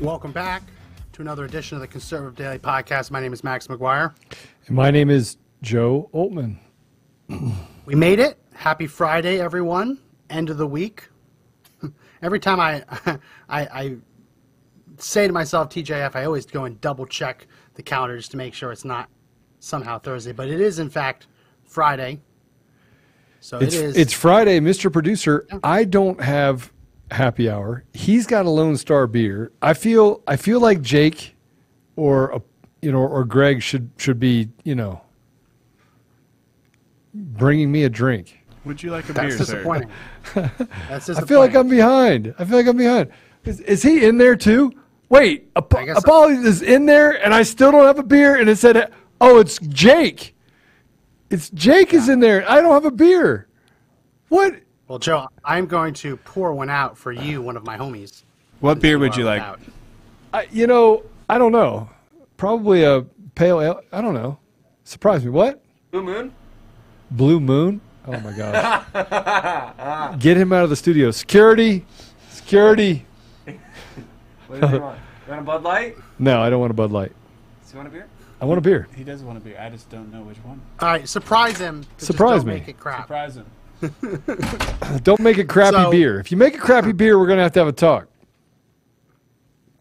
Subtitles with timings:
[0.00, 0.62] Welcome back
[1.12, 3.10] to another edition of the Conservative Daily Podcast.
[3.10, 4.14] My name is Max McGuire.
[4.66, 6.56] And my name is Joe Oltmann.
[7.86, 8.38] We made it.
[8.54, 9.98] Happy Friday, everyone.
[10.28, 11.08] End of the week.
[12.22, 12.84] Every time I,
[13.48, 13.96] I, I
[14.98, 18.54] say to myself TJF, I always go and double check the calendar just to make
[18.54, 19.08] sure it's not
[19.58, 21.26] somehow Thursday, but it is in fact
[21.64, 22.20] Friday.
[23.40, 23.96] So It's it is.
[23.96, 24.92] it's Friday, Mr.
[24.92, 25.48] Producer.
[25.64, 26.72] I don't have
[27.10, 27.84] happy hour.
[27.92, 29.52] He's got a Lone Star beer.
[29.62, 31.34] I feel I feel like Jake
[31.96, 32.42] or a,
[32.82, 35.02] you know or Greg should should be you know
[37.14, 38.38] bringing me a drink.
[38.64, 39.88] Would you like a that's beer, sir?
[40.88, 41.24] that's disappointing.
[41.24, 42.34] I feel like I'm behind.
[42.38, 43.10] I feel like I'm behind.
[43.44, 44.72] Is, is he in there too?
[45.08, 45.92] Wait, Ap- I so.
[45.92, 48.36] Apollo is in there, and I still don't have a beer.
[48.36, 50.34] And it said, "Oh, it's Jake."
[51.30, 52.48] It's Jake is in there.
[52.48, 53.46] I don't have a beer.
[54.28, 54.56] What?
[54.90, 58.24] Well, Joe, I'm going to pour one out for you, one of my homies.
[58.58, 59.40] What beer would you like?
[60.34, 61.88] I, you know, I don't know.
[62.36, 63.02] Probably a
[63.36, 63.82] pale ale.
[63.92, 64.40] I don't know.
[64.82, 65.30] Surprise me.
[65.30, 65.62] What?
[65.92, 66.34] Blue Moon?
[67.08, 67.80] Blue Moon?
[68.04, 70.18] Oh my gosh.
[70.18, 71.12] Get him out of the studio.
[71.12, 71.86] Security.
[72.30, 73.06] Security.
[74.48, 74.98] What do you want?
[75.28, 75.96] You want a Bud Light?
[76.18, 77.12] No, I don't want a Bud Light.
[77.12, 78.08] Do you want a beer?
[78.40, 78.88] I want a beer.
[78.96, 79.56] He does want a beer.
[79.60, 80.60] I just don't know which one.
[80.80, 81.82] All right, surprise him.
[81.82, 82.54] but just Surprise don't me.
[82.54, 83.02] Make it crap.
[83.02, 83.46] Surprise him.
[85.02, 86.20] Don't make it crappy So- beer.
[86.20, 88.08] If you make it crappy beer, we're gonna have to have a talk.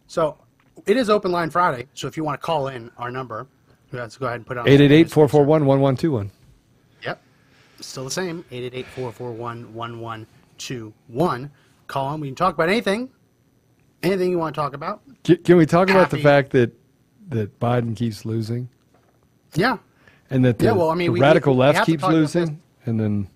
[0.08, 0.38] So
[0.86, 1.88] it is open line Friday.
[1.94, 3.48] So if you want to call in our number,
[3.92, 4.66] let's go ahead and put it on.
[4.68, 6.30] 888-441-1121.
[7.04, 7.22] Yep.
[7.82, 8.44] Still the same.
[8.52, 11.50] 888-441-1121.
[11.88, 12.22] Call in.
[12.22, 13.10] We can talk about anything.
[14.02, 15.02] Anything you want to talk about.
[15.24, 16.72] Can, can we talk about the fact that
[17.30, 18.70] that Biden keeps losing
[19.54, 19.78] Yeah.
[20.32, 22.60] and that the, Yeah, well, I mean, the we- radical we left to keeps losing
[22.86, 23.28] and then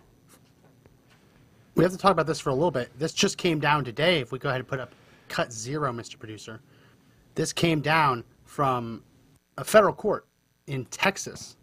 [1.75, 2.91] We have to talk about this for a little bit.
[2.99, 4.19] This just came down today.
[4.19, 4.93] If we go ahead and put up
[5.27, 6.19] cut zero, Mr.
[6.19, 6.61] Producer.
[7.33, 9.03] This came down from
[9.57, 10.27] a federal court
[10.67, 11.57] in Texas.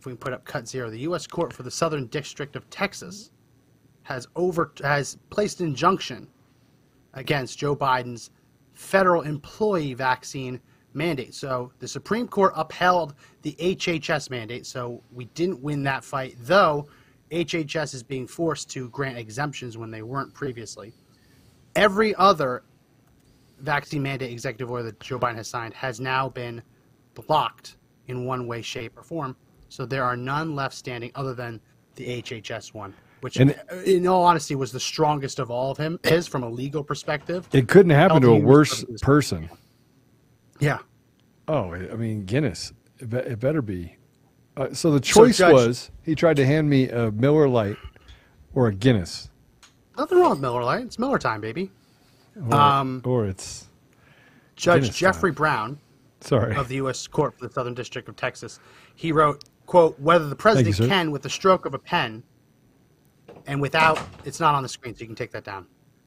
[0.00, 1.28] If we can put up cut zero, the U.S.
[1.28, 3.30] Court for the Southern District of Texas
[4.02, 6.26] has over has placed an injunction
[7.14, 8.30] against Joe Biden's
[8.74, 10.60] federal employee vaccine
[10.94, 11.34] mandate.
[11.34, 14.66] So the Supreme Court upheld the HHS mandate.
[14.66, 16.88] So we didn't win that fight, though
[17.32, 20.92] HHS is being forced to grant exemptions when they weren't previously.
[21.74, 22.62] Every other
[23.60, 26.62] vaccine mandate executive order that Joe Biden has signed has now been
[27.14, 27.76] blocked
[28.08, 29.34] in one way, shape, or form.
[29.70, 31.60] So there are none left standing other than
[31.94, 32.92] the HHS one,
[33.22, 35.98] which, And- in all honesty, was the strongest of all of him.
[36.04, 39.48] His, from a legal perspective, it couldn't happen to a worse person.
[40.60, 40.78] yeah.
[41.48, 42.72] Oh, I mean Guinness.
[42.98, 43.96] It better be.
[44.56, 47.76] Uh, so the choice Judge- was he tried to hand me a Miller Lite
[48.54, 49.30] or a Guinness,
[49.96, 50.84] Nothing wrong with Miller Lite.
[50.86, 51.70] It's Miller time, baby.
[52.36, 53.68] or, Um, or it's
[54.56, 55.34] Judge Guinness Jeffrey time.
[55.36, 55.78] Brown
[56.20, 56.54] sorry.
[56.56, 57.06] of the U.S.
[57.06, 58.58] Court for the Southern District of Texas,
[58.94, 60.86] he wrote, "quote Whether the president sir.
[60.88, 62.22] can, with the stroke of a pen,
[63.46, 65.66] and without, it's not on the screen, so you can take that down."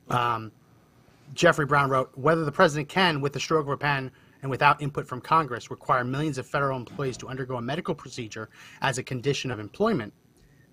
[0.10, 0.52] Um,
[1.34, 4.12] Jeffrey Brown wrote, "Whether the president can, with the stroke of a pen."
[4.46, 8.48] And without input from Congress, require millions of federal employees to undergo a medical procedure
[8.84, 10.14] as a condition of employment.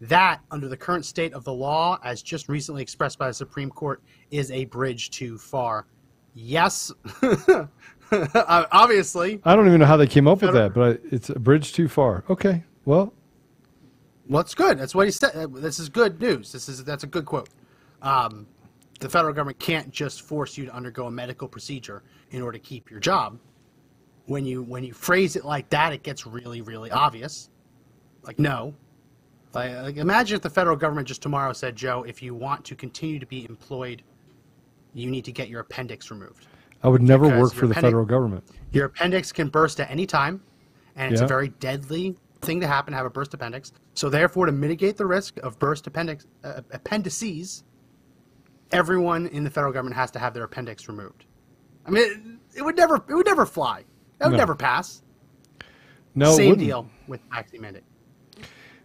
[0.02, 3.70] That, under the current state of the law, as just recently expressed by the Supreme
[3.70, 5.86] Court, is a bridge too far.
[6.34, 6.92] Yes,
[8.12, 11.72] obviously, I don't even know how they came up with that, but it's a bridge
[11.72, 12.24] too far.
[12.28, 13.14] Okay, well,
[14.28, 14.78] Well, it's good.
[14.78, 15.50] That's what he said.
[15.54, 16.52] This is good news.
[16.52, 17.48] This is that's a good quote.
[18.02, 18.46] Um,
[19.00, 22.02] the federal government can't just force you to undergo a medical procedure
[22.32, 23.38] in order to keep your job.
[24.26, 27.50] When you when you phrase it like that, it gets really really obvious.
[28.22, 28.74] Like no.
[29.52, 32.74] Like, like imagine if the federal government just tomorrow said, Joe, if you want to
[32.74, 34.02] continue to be employed,
[34.94, 36.46] you need to get your appendix removed.
[36.82, 38.44] I would never Because work for the federal government.
[38.72, 40.42] Your appendix can burst at any time,
[40.96, 41.26] and it's Yeah.
[41.26, 43.72] a very deadly thing to happen to have a burst appendix.
[43.94, 47.62] So, therefore, to mitigate the risk of burst appendix uh, appendices,
[48.72, 51.26] everyone in the federal government has to have their appendix removed.
[51.86, 52.02] I mean,
[52.54, 53.84] it, it would never it would never fly.
[54.22, 54.38] That would No.
[54.38, 55.02] never pass.
[56.14, 57.82] No, Same deal with vaccine mandate.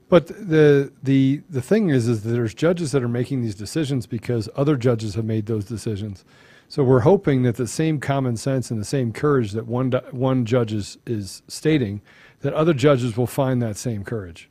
[0.10, 4.08] But the the the thing is, is that there's judges that are making these decisions
[4.08, 6.26] because other judges have made those decisions.
[6.70, 10.46] So we're hoping that the same common sense and the same courage that one one
[10.46, 12.02] judge is, is stating,
[12.40, 14.50] that other judges will find that same courage.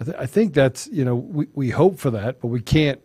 [0.00, 3.00] I, th- I think that's you know we, we hope for that, but we can't.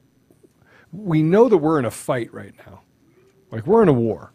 [0.91, 2.81] We know that we're in a fight right now,
[3.51, 4.33] like we're in a war.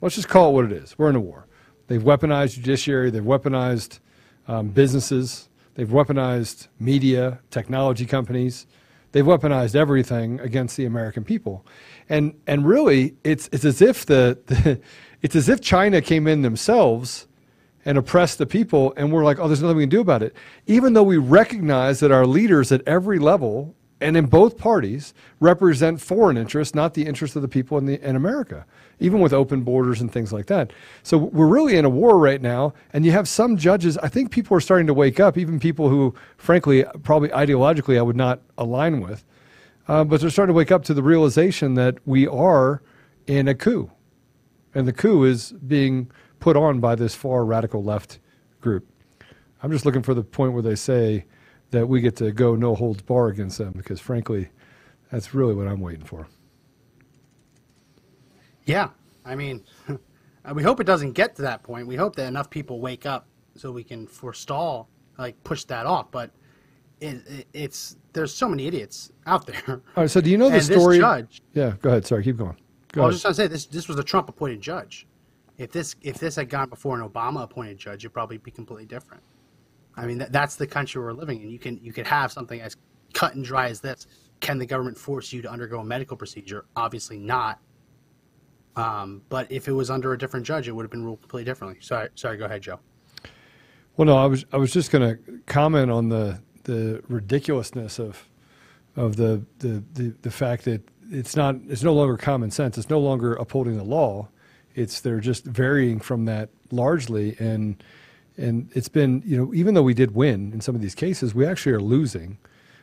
[0.00, 0.98] Let's just call it what it is.
[0.98, 1.47] We're in a war.
[1.88, 3.10] They've weaponized judiciary.
[3.10, 3.98] They've weaponized
[4.46, 5.48] um, businesses.
[5.74, 8.66] They've weaponized media, technology companies.
[9.12, 11.64] They've weaponized everything against the American people,
[12.10, 14.80] and and really, it's it's as if the, the
[15.22, 17.26] it's as if China came in themselves
[17.86, 20.34] and oppressed the people, and we're like, oh, there's nothing we can do about it.
[20.66, 26.00] Even though we recognize that our leaders at every level and in both parties represent
[26.00, 28.64] foreign interests, not the interests of the people in, the, in America,
[29.00, 30.72] even with open borders and things like that.
[31.02, 33.98] So we're really in a war right now, and you have some judges.
[33.98, 38.02] I think people are starting to wake up, even people who, frankly, probably ideologically I
[38.02, 39.24] would not align with,
[39.88, 42.82] uh, but they're starting to wake up to the realization that we are
[43.26, 43.90] in a coup,
[44.74, 46.10] and the coup is being
[46.40, 48.20] put on by this far radical left
[48.60, 48.86] group.
[49.60, 51.24] I'm just looking for the point where they say
[51.70, 54.48] that we get to go no holds bar against them because, frankly,
[55.10, 56.26] that's really what I'm waiting for.
[58.64, 58.90] Yeah,
[59.24, 59.64] I mean,
[60.54, 61.86] we hope it doesn't get to that point.
[61.86, 64.88] We hope that enough people wake up so we can forestall,
[65.18, 66.10] like push that off.
[66.10, 66.30] But
[67.00, 69.62] it, it, it's there's so many idiots out there.
[69.68, 70.98] All right, so do you know the And story?
[70.98, 72.06] judge- Yeah, go ahead.
[72.06, 72.56] Sorry, keep going.
[72.92, 73.06] Go I ahead.
[73.08, 73.66] was just gonna say this.
[73.66, 75.06] This was a Trump appointed judge.
[75.56, 78.86] If this if this had gone before an Obama appointed judge, it'd probably be completely
[78.86, 79.22] different.
[79.98, 81.50] I mean, that, that's the country we're living in.
[81.50, 82.76] You can you could have something as
[83.12, 84.06] cut and dry as this.
[84.40, 86.66] Can the government force you to undergo a medical procedure?
[86.76, 87.58] Obviously not.
[88.76, 91.44] Um, but if it was under a different judge, it would have been ruled completely
[91.44, 91.80] differently.
[91.80, 92.36] Sorry, sorry.
[92.36, 92.78] Go ahead, Joe.
[93.96, 98.28] Well, no, I was I was just going to comment on the the ridiculousness of
[98.94, 102.78] of the, the the the fact that it's not it's no longer common sense.
[102.78, 104.28] It's no longer upholding the law.
[104.76, 107.82] It's they're just varying from that largely, and
[108.38, 111.34] and it's been you know even though we did win in some of these cases,
[111.34, 112.38] we actually are losing.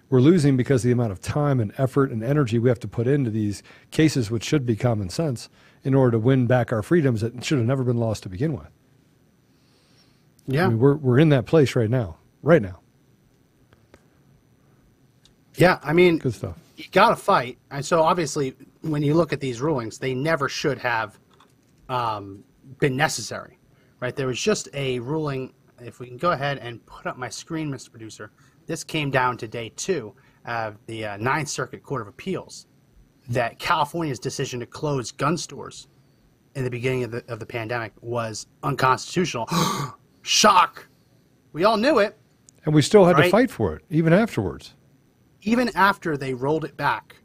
[0.09, 2.87] We're losing because of the amount of time and effort and energy we have to
[2.87, 5.49] put into these cases, which should be common sense,
[5.83, 8.53] in order to win back our freedoms that should have never been lost to begin
[8.53, 8.67] with.
[10.47, 12.79] Yeah, I mean, we're we're in that place right now, right now.
[15.55, 15.79] yeah.
[15.83, 16.57] I mean, Good stuff.
[16.77, 17.57] you got to fight.
[17.71, 21.17] And so obviously, when you look at these rulings, they never should have
[21.89, 22.43] um,
[22.79, 23.57] been necessary,
[24.05, 24.15] right?
[24.15, 25.51] There was just a ruling.
[25.79, 27.89] If we can go ahead and put up my screen, Mr.
[27.89, 28.31] Producer,
[28.67, 30.13] this came down to day two
[30.45, 32.67] of the uh, Ninth Circuit Court of Appeals
[33.29, 35.87] that California's decision to close gun stores
[36.53, 39.49] in the beginning of the, of the pandemic was unconstitutional.
[40.21, 40.87] Shock!
[41.51, 42.15] We all knew it.
[42.63, 44.75] And we still had to fight for it, even afterwards.
[45.41, 47.15] even after they rolled it back,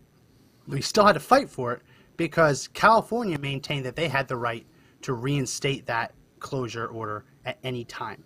[0.66, 1.82] we still had to fight for it
[2.16, 4.64] because California maintained that they had the right
[5.02, 8.24] to reinstate that closure order at any time.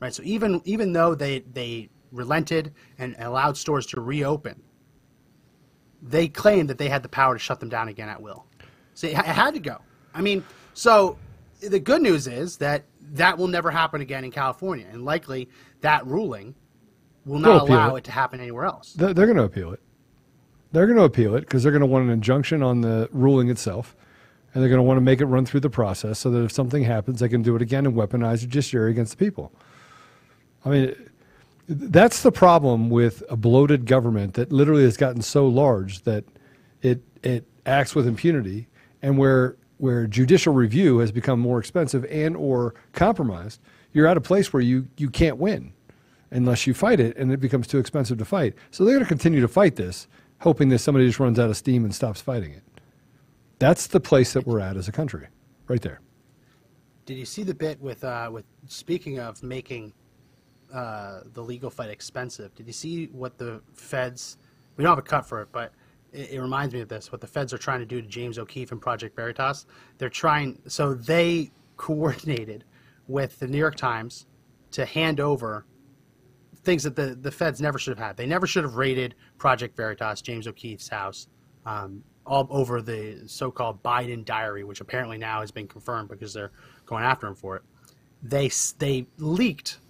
[0.00, 0.12] Right.
[0.12, 4.62] So even even though they they relented and allowed stores to reopen,
[6.02, 8.46] they claimed that they had the power to shut them down again at will.
[8.94, 9.78] So it it had to go.
[10.14, 10.44] I mean,
[10.74, 11.18] so
[11.60, 15.48] the good news is that that will never happen again in California, and likely
[15.80, 16.54] that ruling
[17.24, 17.98] will not allow it.
[17.98, 18.92] it to happen anywhere else.
[18.94, 19.80] They're, they're going to appeal it.
[20.72, 23.48] They're going to appeal it because they're going to want an injunction on the ruling
[23.48, 23.96] itself,
[24.56, 26.50] and they're going to want to make it run through the process so that if
[26.50, 29.52] something happens, they can do it again and weaponize judiciary against the people.
[30.64, 30.96] I mean,
[31.68, 36.24] that's the problem with a bloated government that literally has gotten so large that
[36.80, 38.66] it it acts with impunity,
[39.02, 43.60] and where where judicial review has become more expensive and or compromised,
[43.92, 45.70] you're at a place where you you can't win
[46.30, 48.54] unless you fight it, and it becomes too expensive to fight.
[48.70, 50.08] So they're going to continue to fight this,
[50.40, 52.62] hoping that somebody just runs out of steam and stops fighting it.
[53.58, 55.28] That's the place that we're at as a country,
[55.66, 56.00] right there.
[57.06, 59.92] Did you see the bit with uh, with speaking of making
[60.74, 62.54] uh, the legal fight expensive?
[62.54, 64.38] Did you see what the feds?
[64.76, 65.72] We don't have a cut for it, but
[66.12, 67.12] it, it reminds me of this.
[67.12, 69.66] What the feds are trying to do to James O'Keefe and Project Veritas?
[69.98, 70.60] They're trying.
[70.66, 72.64] So they coordinated
[73.06, 74.26] with the New York Times
[74.72, 75.64] to hand over
[76.64, 78.16] things that the, the feds never should have had.
[78.16, 81.28] They never should have raided Project Veritas, James O'Keefe's house,
[81.64, 86.52] um, all over the so-called Biden diary, which apparently now has been confirmed because they're
[86.84, 87.62] going after him for it.
[88.22, 89.80] They they leaked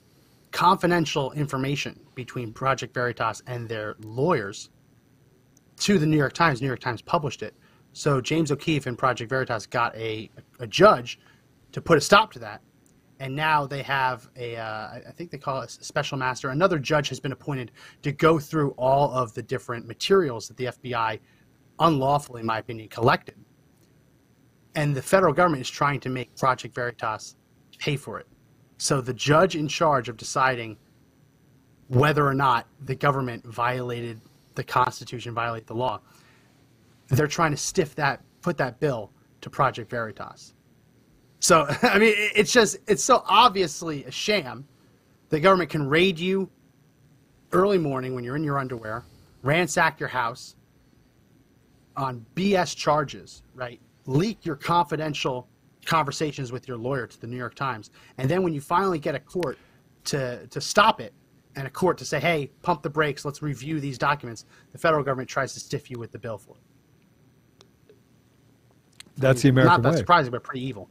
[0.53, 4.71] confidential information between Project Veritas and their lawyers
[5.81, 6.61] to the New York Times.
[6.61, 7.55] New York Times published it.
[7.93, 11.19] So James O'Keefe and Project Veritas got a a judge
[11.73, 12.63] to put a stop to that
[13.21, 16.51] and now they have a uh, I think they call it a special master.
[16.51, 20.67] Another judge has been appointed to go through all of the different materials that the
[20.67, 21.21] FBI
[21.79, 23.37] unlawfully, in my opinion, collected.
[24.75, 27.37] and the federal government is trying to make Project Veritas
[27.79, 28.27] pay for it.
[28.79, 30.77] So the judge in charge of deciding
[31.89, 34.21] whether or not the government violated
[34.55, 36.01] the Constitution, violate the law,
[37.09, 40.55] they're trying to stiff that, put that bill to Project Veritas.
[41.41, 44.67] So I mean, it's just it's so obviously a sham.
[45.31, 46.51] The government can raid you
[47.53, 49.05] early morning when you're in your underwear,
[49.43, 50.57] ransack your house
[51.97, 53.81] on BS charges, right?
[54.07, 55.49] Leak your confidential
[55.85, 59.15] conversations with your lawyer to the New York Times, and then when you finally get
[59.15, 59.59] a court
[60.05, 61.13] to to stop it
[61.57, 65.03] and a court to say, "Hey, pump the brakes, let's review these documents," the federal
[65.03, 66.63] government tries to stiff you with the bill for it.
[69.17, 69.99] That's the American Not that way.
[69.99, 70.89] surprising, but pretty evil.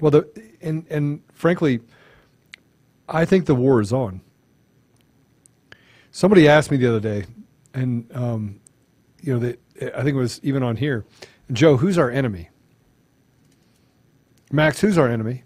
[0.00, 0.28] Well, the
[0.60, 1.80] and and frankly,
[3.08, 4.20] I think the war is on.
[6.10, 7.26] Somebody asked me the other day,
[7.74, 8.60] and um,
[9.20, 11.04] you know, that I think it was even on here,
[11.52, 12.50] Joe, who's our enemy?
[14.52, 15.42] Max, who's our enemy?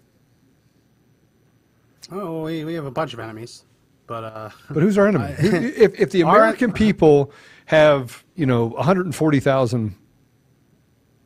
[2.11, 3.65] Oh, we, we have a bunch of enemies,
[4.07, 5.31] but uh, But who's our enemy?
[5.39, 7.31] Who- if if the Our- American people
[7.65, 9.95] have you know 140,000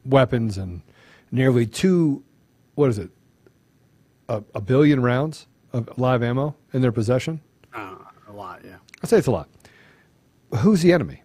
[0.06, 0.82] weapons and
[1.32, 2.24] nearly two,
[2.76, 3.10] what is it,
[4.30, 7.40] a, a billion rounds of live ammo in their possession,
[7.74, 7.96] uh,
[8.28, 8.76] a lot, yeah.
[9.02, 9.50] I'd say it's a lot.
[10.58, 11.23] Who's the enemy?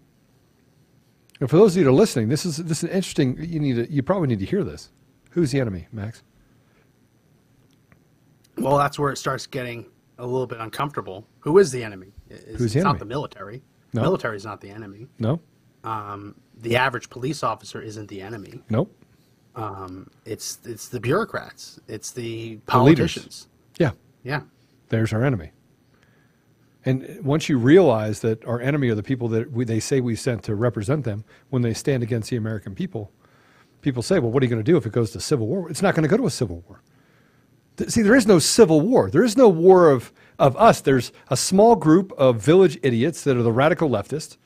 [1.41, 3.37] And for those of you that are listening, this is this is interesting.
[3.43, 4.91] You need to, you probably need to hear this.
[5.31, 6.23] Who's the enemy, Max?
[8.57, 9.87] Well, that's where it starts getting
[10.19, 11.27] a little bit uncomfortable.
[11.41, 12.09] Who is the enemy?
[12.29, 13.63] It's, Who's the it's not the military.
[13.93, 14.03] No.
[14.03, 15.07] Military is not the enemy.
[15.19, 15.41] No,
[15.85, 18.61] Um, the average police officer isn't the enemy.
[18.69, 18.93] nope.
[19.55, 21.81] Um, it's it's the bureaucrats.
[21.89, 23.49] It's the The politicians.
[23.79, 23.93] Yeah,
[24.25, 24.43] Yeah.
[24.89, 25.53] there's our enemy.
[26.85, 30.15] And once you realize that our enemy are the people that we, they say we
[30.17, 33.11] sent to represent them, when they stand against the American people,
[33.81, 35.69] people say, "Well, what are you going to do if it goes to civil war?"
[35.71, 36.83] It's not going to go to a civil war.
[37.77, 39.11] Th- See, there is no civil war.
[39.11, 40.81] There is no war of, of us.
[40.81, 44.37] There's a small group of village idiots that are the radical leftists.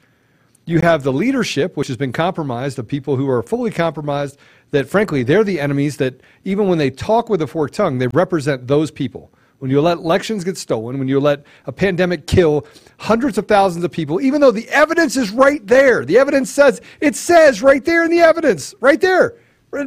[0.65, 4.39] You have the leadership, which has been compromised, of people who are fully compromised,
[4.71, 8.07] that frankly, they're the enemies that even when they talk with a forked tongue, they
[8.09, 9.33] represent those people.
[9.63, 12.67] When you let elections get stolen, when you let a pandemic kill
[12.99, 16.81] hundreds of thousands of people, even though the evidence is right there, the evidence says,
[17.01, 19.37] it says right there in the evidence, right there,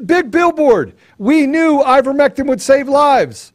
[0.06, 0.96] big billboard.
[1.18, 3.52] We knew ivermectin would save lives.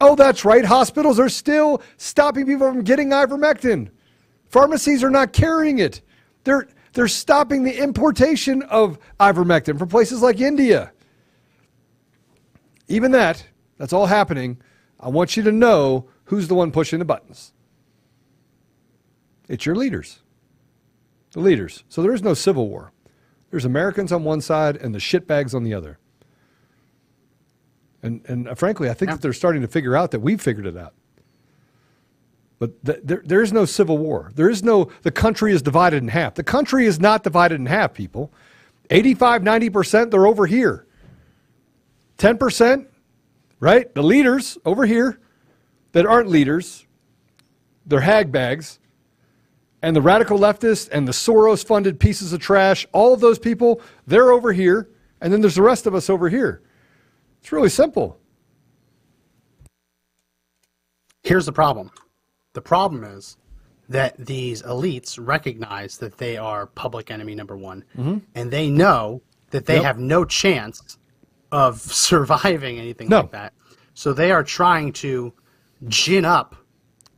[0.00, 0.64] Oh, that's right.
[0.64, 3.90] Hospitals are still stopping people from getting ivermectin.
[4.48, 6.02] Pharmacies are not carrying it.
[6.42, 10.90] They're, they're stopping the importation of ivermectin from places like India.
[12.88, 13.46] Even that,
[13.78, 14.60] that's all happening.
[15.00, 17.52] I want you to know who's the one pushing the buttons.
[19.48, 20.20] It's your leaders.
[21.32, 21.84] The leaders.
[21.88, 22.92] So there is no civil war.
[23.50, 25.98] There's Americans on one side and the shitbags on the other.
[28.02, 29.16] And, and uh, frankly, I think Yeah.
[29.16, 30.94] that they're starting to figure out that we've figured it out.
[32.58, 34.30] But th- there, there is no civil war.
[34.34, 36.34] There is no, the country is divided in half.
[36.34, 38.32] The country is not divided in half, people.
[38.90, 40.86] 85, 90%, they're over here.
[42.18, 42.86] 10%,
[43.64, 43.94] right?
[43.94, 45.18] The leaders over here
[45.92, 46.84] that aren't leaders,
[47.86, 48.78] they're hag bags.
[49.80, 53.80] And the radical leftists and the Soros funded pieces of trash, all of those people,
[54.06, 54.90] they're over here.
[55.22, 56.60] And then there's the rest of us over here.
[57.40, 58.18] It's really simple.
[61.22, 61.90] Here's the problem.
[62.52, 63.38] The problem is
[63.88, 68.18] that these elites recognize that they are public enemy number one, mm-hmm.
[68.34, 69.84] and they know that they Yep.
[69.84, 70.98] have no chance
[71.54, 73.20] of surviving anything No.
[73.20, 73.52] like that.
[73.94, 75.32] So they are trying to
[75.88, 76.56] gin up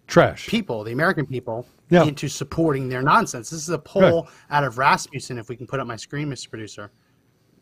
[0.07, 0.47] Trash.
[0.47, 2.05] people, the American people, Yeah.
[2.05, 3.49] into supporting their nonsense.
[3.51, 5.39] This is a poll out of Rasmussen.
[5.39, 6.51] If we can put up my screen, Mr.
[6.51, 6.93] Producer,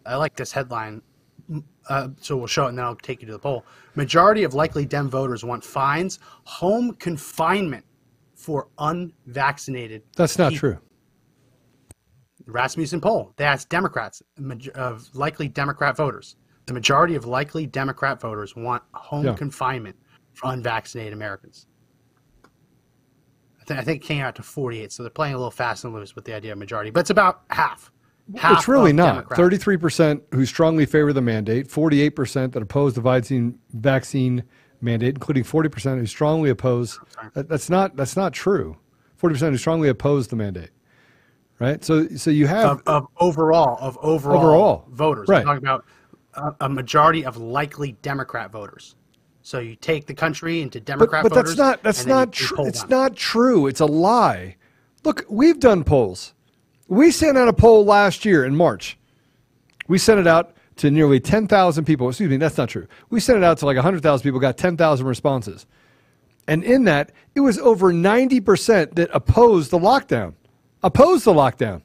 [0.04, 1.00] I like this headline.
[1.88, 3.64] Uh, so we'll show it, and then I'll take you to the poll.
[3.95, 7.85] Majority of likely Dem voters want fines, home confinement
[8.35, 10.02] for unvaccinated.
[10.16, 10.78] That's not true.
[12.47, 13.33] Rasmussen poll.
[13.37, 14.23] They asked Democrats
[14.75, 16.37] of likely Democrat voters.
[16.66, 19.35] The majority of likely Democrat voters want home Yeah.
[19.35, 19.97] confinement
[20.33, 21.66] for unvaccinated Americans.
[23.61, 25.85] I, think I think it came out to 48, so they're playing a little fast
[25.85, 27.90] and loose with the idea of majority, but it's about half.
[28.37, 29.14] half it's really not.
[29.14, 29.38] Democrats.
[29.38, 34.42] Thirty-three percent who strongly favor the mandate, forty-eight percent that oppose the vaccine vaccine
[34.80, 36.99] mandate, including forty percent who strongly oppose.
[37.23, 38.76] Oh, that, that's not that's not true.
[39.16, 40.71] Forty percent who strongly oppose the mandate.
[41.59, 41.83] Right.
[41.85, 45.28] So so you have of, of overall of overall, Overall, voters.
[45.28, 45.38] right.
[45.38, 45.85] We're talking about
[46.36, 48.96] a, a majority of likely Democrat voters.
[49.42, 51.56] So you take the country into but, Democrat but voters.
[51.56, 52.66] that's not that's not true.
[52.66, 53.66] It's not true.
[53.66, 54.56] It's a lie.
[55.04, 56.32] Look, we've done polls.
[56.88, 58.98] We sent out a poll last year in March.
[59.86, 62.08] We sent it out to nearly 10,000 people.
[62.08, 62.86] Excuse me, that's not true.
[63.10, 65.66] We sent it out to like 100,000 people, got 10,000 responses.
[66.48, 70.34] And in that, it was over 90% that opposed the lockdown.
[70.82, 71.82] Opposed the lockdown.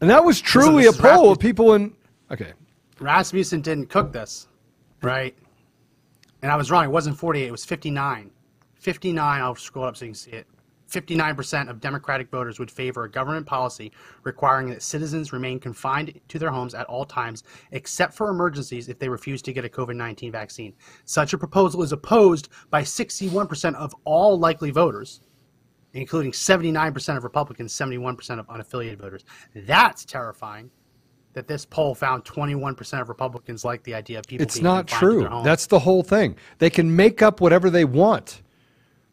[0.00, 1.94] And that was truly a poll of people in.
[2.30, 2.52] Okay.
[3.00, 4.48] Rasmussen didn't cook this,
[5.02, 5.36] right?
[6.42, 6.84] And I was wrong.
[6.84, 7.46] It wasn't 48.
[7.46, 8.30] It was 59.
[8.74, 9.40] 59.
[9.40, 10.46] I'll scroll up so you can see it.
[10.90, 16.38] 59% of Democratic voters would favor a government policy requiring that citizens remain confined to
[16.38, 19.96] their homes at all times, except for emergencies if they refuse to get a COVID
[19.96, 20.74] 19 vaccine.
[21.04, 25.20] Such a proposal is opposed by 61% of all likely voters,
[25.92, 29.24] including 79% of Republicans, 71% of unaffiliated voters.
[29.54, 30.70] That's terrifying
[31.38, 34.88] that this poll found 21% of Republicans like the idea of people It's being not
[34.88, 35.28] true.
[35.44, 36.34] That's the whole thing.
[36.58, 38.42] They can make up whatever they want.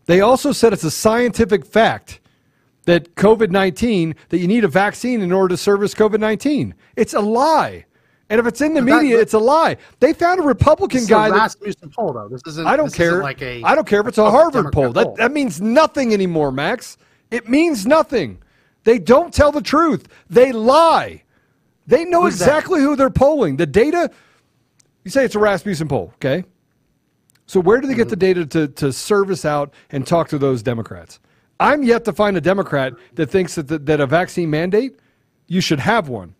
[0.08, 2.20] They also said it's a scientific fact
[2.86, 6.74] that COVID 19, that you need a vaccine in order to service COVID 19.
[6.96, 7.86] It's a lie.
[8.32, 9.77] And if it's in the that- media, but- it's a lie.
[10.00, 12.27] They found a Republican guy that Rasmussen poll, though.
[12.27, 12.65] This isn't.
[12.65, 13.22] I don't care.
[13.22, 14.94] Like a, I don't care if it's a Harvard poll.
[14.94, 16.98] Democrat That that means nothing anymore, Max.
[17.29, 18.39] It means nothing.
[18.84, 20.08] They don't tell the truth.
[20.27, 21.22] They lie.
[21.87, 22.45] They know Who's that?
[22.45, 23.57] exactly who they're polling.
[23.57, 24.11] The data.
[25.03, 26.43] You say it's a Rasmussen poll, okay?
[27.45, 30.63] So where do they get the data to to service out and talk to those
[30.63, 31.19] Democrats?
[31.59, 34.99] I'm yet to find a Democrat that thinks that the, that a vaccine mandate
[35.47, 36.35] you should have one.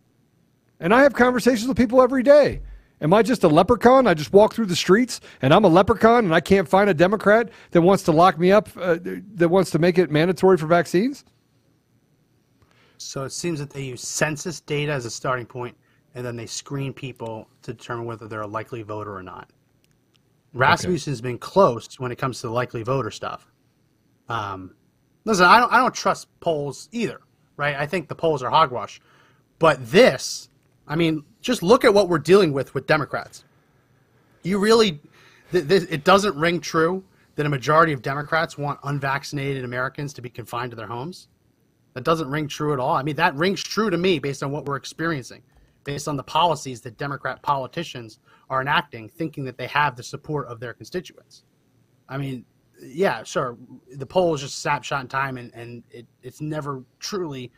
[0.80, 2.60] And I have conversations with people every day.
[3.00, 4.06] Am I just a leprechaun?
[4.06, 6.94] I just walk through the streets and I'm a leprechaun and I can't find a
[6.94, 8.96] Democrat that wants to lock me up, uh,
[9.34, 11.24] that wants to make it mandatory for vaccines?
[12.98, 15.76] So it seems that they use census data as a starting point,
[16.14, 19.50] and then they screen people to determine whether they're a likely voter or not.
[20.54, 23.50] Rasmussen's been close when it comes to the likely voter stuff.
[24.28, 24.74] Um,
[25.24, 27.20] listen, I don't, I don't trust polls either,
[27.56, 27.76] right?
[27.76, 29.00] I think the polls are hogwash.
[29.58, 30.48] But this,
[30.86, 33.44] I mean, just look at what we're dealing with with Democrats.
[34.42, 35.00] You really,
[35.52, 37.04] th- th- it doesn't ring true
[37.34, 41.28] that a majority of Democrats want unvaccinated Americans to be confined to their homes.
[41.96, 42.94] That doesn't ring true at all.
[42.94, 45.42] I mean, that rings true to me based on what we're experiencing,
[45.82, 48.18] based on the policies that Democrat politicians
[48.50, 51.44] are enacting, thinking that they have the support of their constituents.
[52.06, 52.44] I mean,
[52.82, 53.56] yeah, sure.
[53.94, 57.50] The poll is just a snapshot in time, and, and it, it's never truly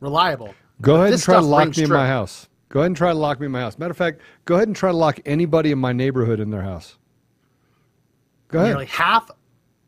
[0.00, 0.54] reliable.
[0.80, 2.48] Go ahead and try to lock me in my house.
[2.70, 3.76] Go ahead and try to lock me in my house.
[3.76, 6.62] Matter of fact, go ahead and try to lock anybody in my neighborhood in their
[6.62, 6.96] house.
[8.48, 8.70] Go ahead.
[8.70, 9.30] Nearly half,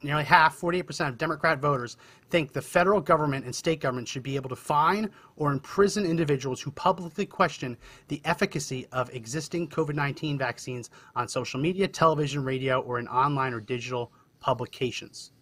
[0.02, 1.96] nearly half, 48% of Democrat voters
[2.30, 6.60] think the federal government and state government should be able to fine or imprison individuals
[6.60, 7.76] who publicly question
[8.08, 13.52] the efficacy of existing COVID 19 vaccines on social media, television, radio, or in online
[13.52, 15.32] or digital publications.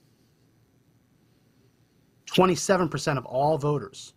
[2.27, 4.15] 27% of all voters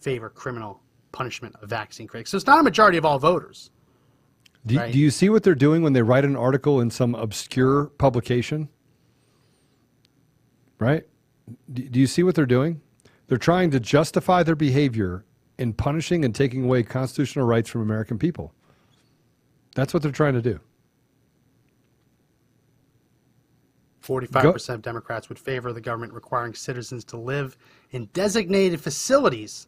[0.00, 2.30] favor criminal punishment of vaccine critics.
[2.30, 3.70] So it's not a majority of all voters.
[4.66, 4.92] Do, Right.
[4.92, 8.68] do you see what they're doing when they write an article in some obscure publication?
[10.78, 11.06] Right?
[11.72, 12.80] Do, you see what they're doing?
[13.28, 15.24] They're trying to justify their behavior
[15.58, 18.52] in punishing and taking away constitutional rights from American people.
[19.74, 20.60] That's what they're trying to do.
[24.02, 27.56] 45% of Democrats would favor the government requiring citizens to live
[27.90, 29.66] in designated facilities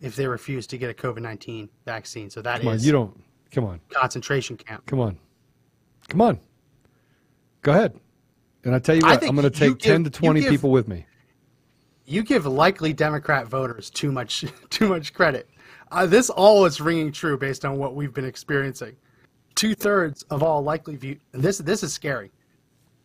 [0.00, 2.30] if they refuse to get a COVID 19 vaccine.
[2.30, 3.24] So that is Come on, you don't.
[3.50, 4.86] Come on, concentration camp.
[4.86, 5.18] come on,
[6.08, 6.40] come on.
[7.62, 7.98] Go ahead.
[8.66, 10.88] And I tell you what, I'm going to take 10 to 20 give- people with
[10.88, 11.06] me.
[12.04, 15.48] You give likely Democrat voters too much too much credit.
[15.92, 18.96] Uh, this all is ringing true based on what we've been experiencing.
[19.54, 22.32] Two thirds of all likely view this this is scary.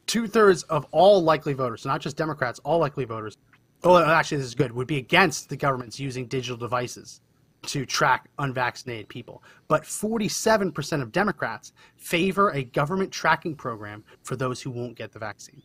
[0.08, 3.38] Two thirds of all likely voters, not just Democrats, all likely voters.
[3.84, 4.72] Oh, actually, this is good.
[4.72, 7.22] Would be against the government's using digital devices
[7.68, 9.44] to track unvaccinated people.
[9.68, 15.20] But 47% of Democrats favor a government tracking program for those who won't get the
[15.20, 15.62] vaccine.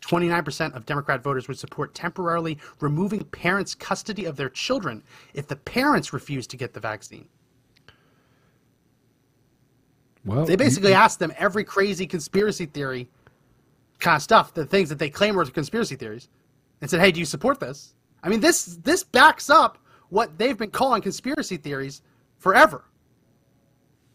[0.00, 5.02] 29% of Democrat voters would support temporarily removing parents' custody of their children
[5.32, 7.26] if the parents refuse to get the vaccine.
[10.24, 13.08] Well, They basically asked them every crazy conspiracy theory
[13.98, 16.28] kind of stuff, the things that they claim were conspiracy theories,
[16.80, 20.56] and said, "Hey, do you support this?" I mean, this this backs up what they've
[20.56, 22.02] been calling conspiracy theories
[22.38, 22.84] forever.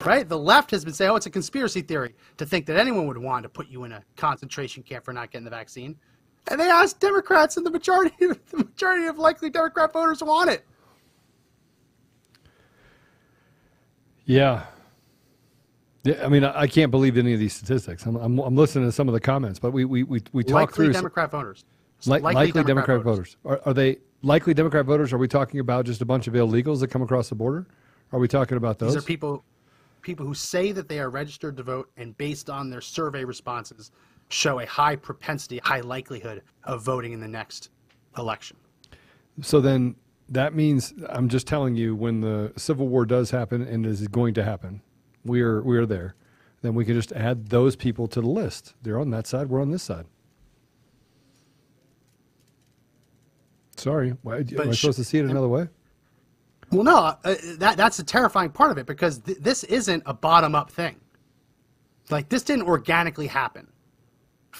[0.04, 0.28] Right?
[0.28, 3.17] The left has been saying, "Oh, it's a conspiracy theory to think that anyone would
[3.17, 5.95] want to put you in a concentration camp for not getting the vaccine."
[6.50, 10.65] And they asked Democrats, and the majority the majority of likely Democrat voters want it.
[14.26, 14.65] Yeah.
[16.04, 18.06] Yeah, I mean, I I can't believe any of these statistics.
[18.06, 20.54] I'm, I'm, I'm listening to some of the comments, but we we we, we talk
[20.54, 21.65] Likely through Democrat voters.
[22.06, 23.38] Li- likely, Democrat, voters.
[23.46, 26.80] Are, are they likely Democrat voters, are we talking about just a bunch of illegals
[26.80, 27.68] that come across the border?
[28.12, 28.94] Are we talking about those?
[28.94, 29.44] These are people
[30.02, 33.92] people who say that they are registered to vote and based on their survey responses
[34.30, 37.70] show a high propensity, high likelihood of voting in the next
[38.18, 38.56] election.
[39.42, 39.96] So then
[40.30, 44.34] that means I'm just telling you when the Civil War does happen and is going
[44.36, 44.82] to happen,
[45.26, 46.16] we are we are there.
[46.62, 48.74] Then we can just add those people to the list.
[48.82, 49.50] They're on that side.
[49.50, 50.06] We're on this side.
[53.80, 55.68] Sorry, why, am I supposed to see it another way?
[56.72, 60.13] Well, no, uh, that that's the terrifying part of it because th- this isn't a
[60.13, 60.98] bottom up thing.
[62.10, 63.68] Like this didn't organically happen.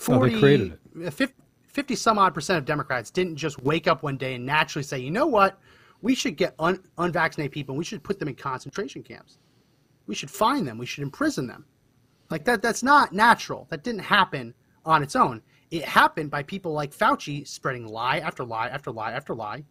[0.08, 1.08] Oh, they created it.
[1.08, 1.36] uh, 50,
[1.68, 5.00] 50 some odd percent of Democrats didn't just wake up one day and naturally say,
[5.00, 5.60] you know what,
[6.02, 9.38] we should get un- unvaccinated people and we should put them in concentration camps.
[10.08, 10.78] We should find them.
[10.78, 11.66] We should imprison them.
[12.30, 12.62] Like that.
[12.62, 13.68] That's not natural.
[13.70, 14.54] That didn't happen
[14.86, 15.42] on its own.
[15.72, 19.64] It happened by people like Fauci spreading lie after lie after lie after lie,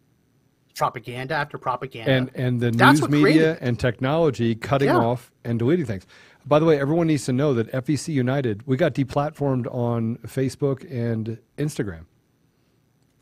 [0.75, 2.11] propaganda after propaganda.
[2.11, 4.97] and and the That's news media and technology cutting Yeah.
[4.97, 6.05] off and deleting things.
[6.45, 10.89] By the way, everyone needs to know that FEC United, we got deplatformed on Facebook
[10.89, 12.05] and Instagram.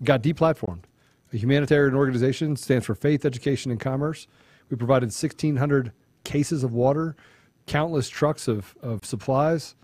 [0.04, 0.84] Got deplatformed.
[1.34, 4.28] A humanitarian organization stands for Faith, Education, and Commerce.
[4.70, 5.92] We provided 1,600
[6.24, 7.16] cases of water,
[7.66, 9.76] countless trucks of, of supplies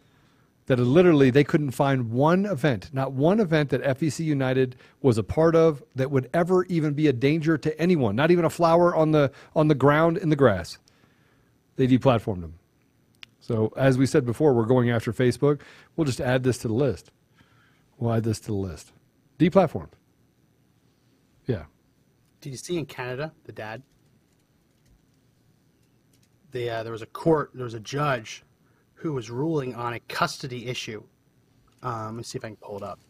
[0.65, 5.23] that literally they couldn't find one event, not one event that FEC United was a
[5.23, 8.95] part of that would ever even be a danger to anyone, not even a flower
[8.95, 10.77] on the on the ground in the grass.
[11.75, 12.53] They deplatformed them.
[13.39, 15.59] So as we said before, we're going after Facebook.
[15.95, 17.11] We'll just add this to the list.
[17.97, 18.93] We'll add this to the list.
[19.37, 19.91] Deplatformed.
[21.45, 21.63] Yeah.
[22.39, 23.83] Did you see in Canada the dad?
[26.51, 28.43] The uh, there was a court, there was a judge
[29.03, 31.03] who was ruling on a custody issue.
[31.83, 33.01] Um, let me see if I can pull it up.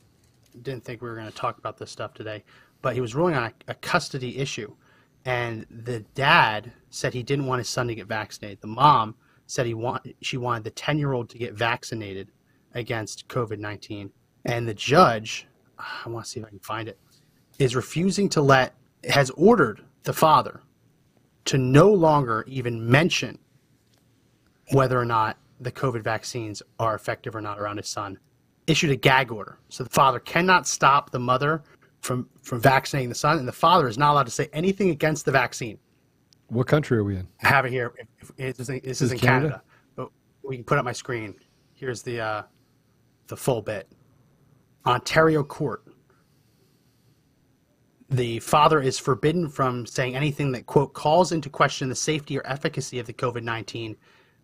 [0.64, 2.44] Didn't think we were going to talk about this stuff today,
[2.82, 4.76] but he was ruling on a, a custody issue,
[5.26, 8.60] and the dad said he didn't want his son to get vaccinated.
[8.60, 9.14] The mom
[9.46, 12.32] said he want she wanted the ten year old to get vaccinated
[12.74, 14.12] against COVID nineteen,
[14.46, 16.98] and the judge, I want to see if I can find it
[17.60, 18.74] is refusing to let
[19.12, 20.62] has ordered the father
[21.46, 23.38] to no longer even mention
[24.72, 28.18] whether or not the COVID vaccines are effective or not around his son.
[28.68, 29.58] Issued a gag order.
[29.70, 31.64] So the father cannot stop the mother
[32.02, 35.26] from, from vaccinating the son, and the father is not allowed to say anything against
[35.26, 35.78] the vaccine.
[36.48, 37.28] What country are we in?
[37.44, 37.94] I have it here.
[38.20, 39.48] If- if- This is, this is is in Canada?
[39.48, 39.64] Canada.
[39.96, 40.10] But
[40.44, 41.36] we can put up my screen.
[41.74, 42.44] Here's the uh,
[43.28, 43.88] the full bit.
[44.86, 45.84] Ontario court.
[48.10, 52.46] The father is forbidden from saying anything that quote calls into question the safety or
[52.46, 53.96] efficacy of the COVID nineteen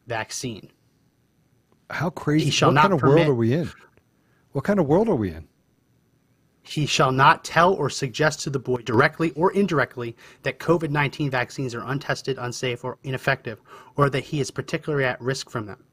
[0.07, 0.71] vaccine.
[1.89, 2.65] How crazy?
[2.65, 3.71] What not kind of world are we in?
[4.51, 5.47] What kind of world are we in?
[6.61, 11.31] He shall not tell or suggest to the boy directly or indirectly that COVID 19
[11.31, 13.59] vaccines are untested, unsafe, or ineffective,
[13.95, 15.83] or that he is particularly at risk from them.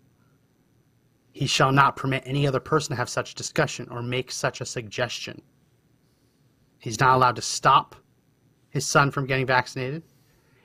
[1.33, 4.67] He shall not permit any other person to have such discussion or make such a
[4.67, 5.41] suggestion.
[6.79, 7.97] He's not allowed to stop
[8.69, 10.03] his son from getting vaccinated.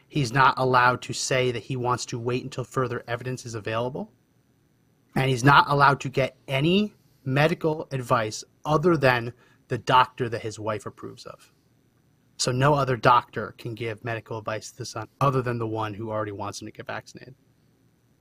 [0.08, 4.12] He's not allowed to say that he wants to wait until further evidence is available.
[5.16, 6.94] And he's not allowed to get any
[7.26, 9.34] medical advice other than
[9.68, 11.52] the doctor that his wife approves of.
[12.38, 15.94] So no other doctor can give medical advice to the son other than the one
[15.94, 17.36] who already wants him to get vaccinated.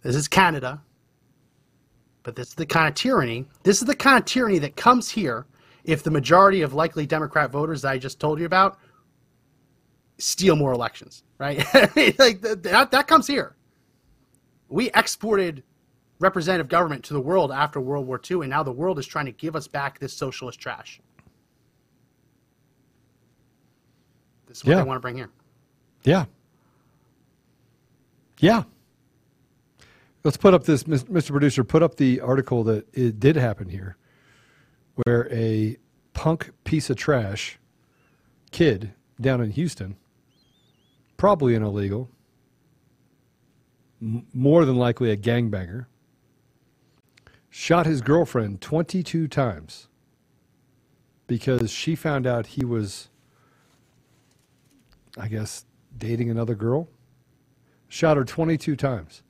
[0.03, 0.83] This is Canada,
[2.22, 3.46] but this is the kind of tyranny.
[3.62, 5.46] This is the kind of tyranny that comes here
[5.85, 8.79] if the majority of likely Democrat voters that I just told you about
[10.18, 11.59] steal more elections, right?
[12.18, 13.57] like that, that comes here.
[14.68, 15.62] We exported
[16.20, 19.26] representative government to the world after World War II, and now the world is trying
[19.26, 21.00] to give us back this socialist trash.
[24.46, 24.76] This is what Yeah.
[24.83, 25.30] they want to bring here.
[26.04, 26.26] Yeah.
[28.38, 28.64] Yeah.
[30.22, 31.30] Let's put up this, Mr.
[31.30, 33.96] Producer, put up the article that it did happen here,
[34.96, 35.78] where a
[36.12, 37.59] punk piece of trash
[38.50, 39.96] kid down in Houston,
[41.16, 42.11] probably an illegal,
[44.02, 45.87] m- more than likely a gangbanger,
[47.51, 49.89] shot his girlfriend 22 times
[51.27, 53.09] because she found out he was
[55.19, 55.65] I guess,
[55.99, 56.89] dating another girl.
[57.89, 59.23] Shot her 22 times.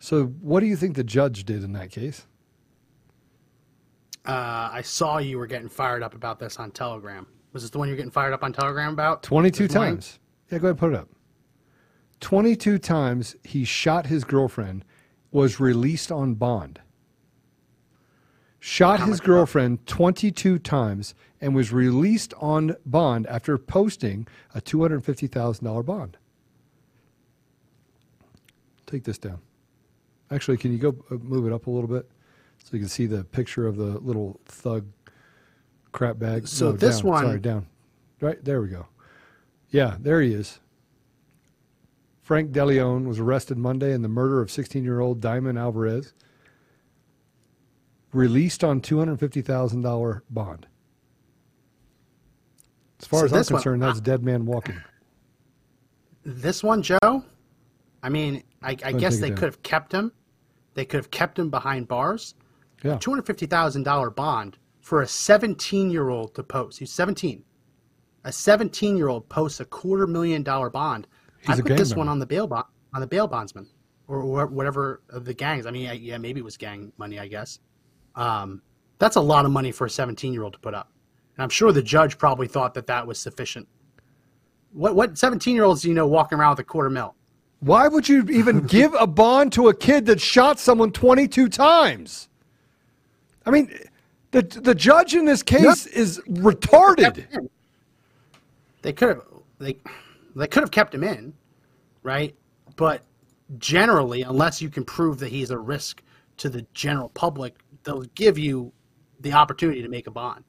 [0.00, 2.26] So, what do you think the judge did in that case?
[4.26, 7.26] Uh, I saw you were getting fired up about this on Telegram.
[7.52, 9.22] Was this the one you're getting fired up on Telegram about?
[9.22, 9.94] 22 This morning?
[9.94, 10.18] times.
[10.50, 11.08] Yeah, go ahead and put it up.
[12.20, 14.84] 22 times he shot his girlfriend,
[15.30, 16.80] was released on bond.
[18.60, 26.16] Shot his girlfriend 22 times and was released on bond after posting a $250,000 bond.
[28.86, 29.40] Take this down.
[30.30, 32.08] Actually, can you go uh, move it up a little bit
[32.62, 34.86] so you can see the picture of the little thug
[35.92, 36.46] crap bag?
[36.48, 37.06] So No, this down.
[37.10, 37.66] one- Sorry, down.
[38.20, 38.86] Right, there we go.
[39.70, 40.58] Yeah, there he is.
[42.22, 46.12] Frank DeLeon was arrested Monday in the murder of 16 year old Diamond Alvarez,
[48.12, 50.66] released on $250,000 bond.
[53.00, 54.80] As far So as I'm this one- concerned, that's dead man walking.
[56.24, 57.24] This one, Joe.
[58.02, 60.12] I mean, I, I guess they could have kept him.
[60.74, 62.34] They could have kept him behind bars.
[62.84, 62.96] Yeah.
[62.98, 66.78] Two hundred fifty thousand dollar bond for a seventeen year old to post.
[66.78, 67.42] He's seventeen.
[68.24, 71.06] A seventeen year old posts a quarter million dollar bond.
[71.40, 71.98] He's I put this member.
[72.00, 73.66] one on the bail bond on the bail bondsman,
[74.06, 75.66] or, or whatever of the gangs.
[75.66, 77.18] I mean, I, yeah, maybe it was gang money.
[77.18, 77.58] I guess.
[78.18, 78.62] Um,
[78.98, 80.90] that's a lot of money for a seventeen year old to put up,
[81.36, 83.68] and I'm sure the judge probably thought that that was sufficient.
[84.72, 87.14] What what seventeen year olds do you know walking around with a quarter mil?
[87.60, 92.28] Why would you even give a bond to a kid that shot someone 22 times?
[93.44, 93.72] I mean,
[94.30, 97.48] the, the judge in this case is retarded.
[98.82, 99.22] They could have
[99.58, 99.78] they
[100.36, 101.32] they could have kept him in,
[102.02, 102.34] right?
[102.76, 103.02] But
[103.58, 106.02] generally, unless you can prove that he's a risk
[106.36, 107.56] to the general public,
[107.88, 108.72] they'll give you
[109.20, 110.44] the opportunity to make a bond.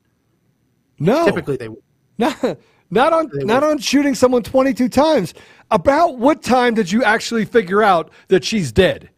[1.00, 1.26] No.
[1.26, 1.82] Typically, they would.
[2.92, 5.36] Not, on not on shooting someone 22 times.
[5.70, 9.12] About what time did you actually figure out that she's dead?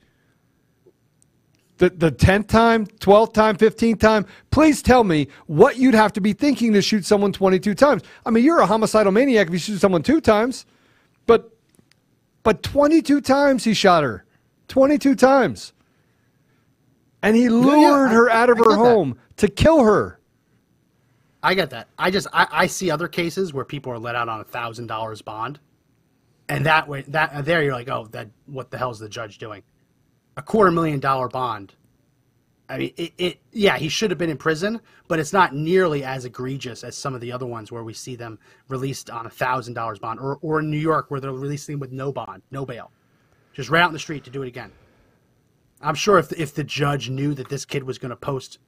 [1.77, 4.25] The the 10th time, 12th time, 15th time?
[4.49, 8.03] Please tell me what you'd have to be thinking to shoot someone 22 times.
[8.25, 10.65] I mean, you're a homicidal maniac if you shoot someone two times.
[11.25, 11.55] But
[12.43, 14.25] but 22 times he shot her.
[14.67, 15.71] 22 times.
[17.23, 18.77] And he lured I- her out of I her get that.
[18.77, 20.19] home to kill her.
[21.43, 21.87] I get that.
[21.97, 24.87] I just I, I see other cases where people are let out on a thousand
[24.87, 25.59] dollars bond,
[26.49, 29.39] and that way that uh, there you're like, oh, that what the hell's the judge
[29.39, 29.63] doing?
[30.37, 31.73] A quarter million dollar bond.
[32.69, 36.03] I mean, it, it yeah, he should have been in prison, but it's not nearly
[36.03, 38.37] as egregious as some of the other ones where we see them
[38.69, 41.91] released on a thousand dollars bond, or or in New York where they're releasing with
[41.91, 42.91] no bond, no bail,
[43.53, 44.71] just right out in the street to do it again.
[45.81, 48.59] I'm sure if if the judge knew that this kid was going to post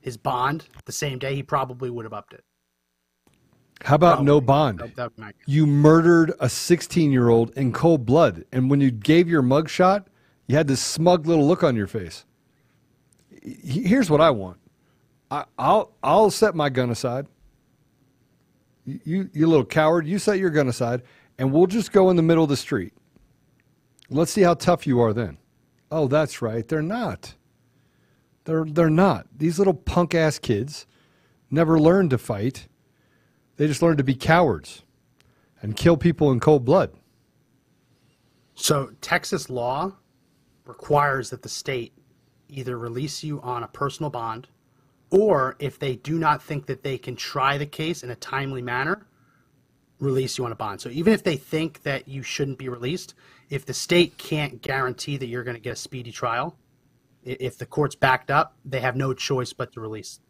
[0.00, 2.44] his bond the same day, he probably would have upped it.
[3.82, 4.78] How about no bond?
[4.78, 8.44] That- that would be my- you murdered a 16 year old in cold blood.
[8.52, 10.06] And when you gave your mugshot,
[10.46, 12.24] you had this smug little look on your face.
[13.42, 14.58] Here's what I want
[15.30, 17.26] I, I'll, I'll set my gun aside.
[18.86, 21.02] You, you little coward, you set your gun aside,
[21.38, 22.92] and we'll just go in the middle of the street.
[24.10, 25.38] Let's see how tough you are then.
[25.90, 26.66] Oh, that's right.
[26.66, 27.34] They're not.
[28.44, 29.26] They're, they're not.
[29.36, 30.86] These little punk ass kids
[31.50, 32.68] never learned to fight.
[33.56, 34.82] They just learned to be cowards
[35.62, 36.92] and kill people in cold blood.
[38.54, 39.92] So Texas law
[40.64, 41.92] requires that the state
[42.48, 44.48] either release you on a personal bond
[45.10, 48.62] or if they do not think that they can try the case in a timely
[48.62, 49.06] manner,
[50.00, 50.80] release you on a bond.
[50.80, 53.14] So even if they think that you shouldn't be released,
[53.50, 56.56] if the state can't guarantee that you're going to get a speedy trial,
[57.22, 60.20] if the court's backed up, they have no choice but to release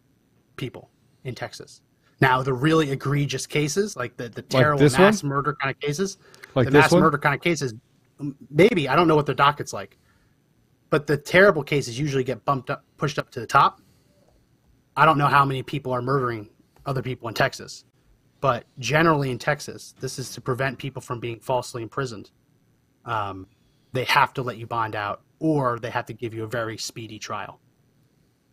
[0.57, 0.91] people
[1.25, 1.81] in Texas.
[2.21, 5.31] Now, the really egregious cases, like the, the terrible this mass one?
[5.31, 6.19] murder kind of cases,
[6.55, 7.03] Like the mass one?
[7.03, 7.75] murder kind of cases,
[8.51, 9.99] maybe I don't know what their docket's like,
[10.91, 13.81] but the terrible cases usually get bumped up, pushed up to the top.
[14.97, 16.49] I don't know how many people are murdering
[16.87, 17.85] other people in Texas,
[18.45, 22.31] but generally in Texas, this is to prevent people from being falsely imprisoned.
[23.07, 23.47] Um,
[23.95, 26.77] they have to let you bond out, or they have to give you a very
[26.77, 27.59] speedy trial.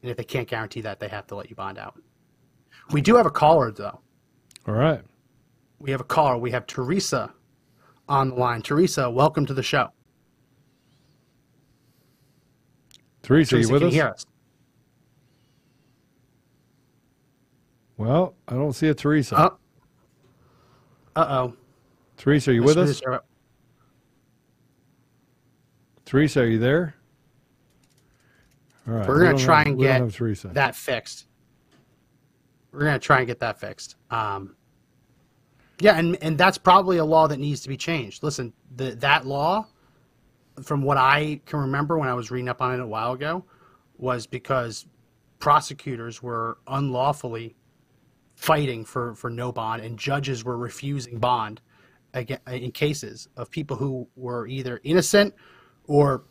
[0.01, 1.99] And if they can't guarantee that, they have to let you bond out.
[2.91, 3.99] We do have a caller, though.
[4.65, 5.01] All right.
[5.79, 6.37] We have a caller.
[6.37, 7.33] We have Teresa
[8.07, 8.61] on the line.
[8.61, 9.89] Teresa, welcome to the show.
[13.23, 13.93] Teresa, are you with can us?
[13.93, 14.25] you hear us?
[17.97, 19.57] Well, I don't see a Teresa.
[21.15, 21.53] Uh oh.
[22.17, 23.01] Teresa, are you with us?
[26.05, 26.95] Teresa, are you there?
[28.87, 29.07] All right.
[29.07, 31.27] We're gonna don't try have- and get that fixed.
[32.71, 33.95] We're gonna try and get that fixed.
[34.09, 34.55] Um,
[35.79, 38.23] yeah, and and that's probably a law that needs to be changed.
[38.23, 39.67] Listen, the that law,
[40.63, 43.45] from what I can remember when I was reading up on it a while ago,
[43.97, 44.85] was because
[45.39, 47.55] prosecutors were unlawfully
[48.41, 51.61] fighting for for no bond, and judges were refusing bond
[52.15, 55.31] again in cases of people who were either innocent
[55.85, 56.23] or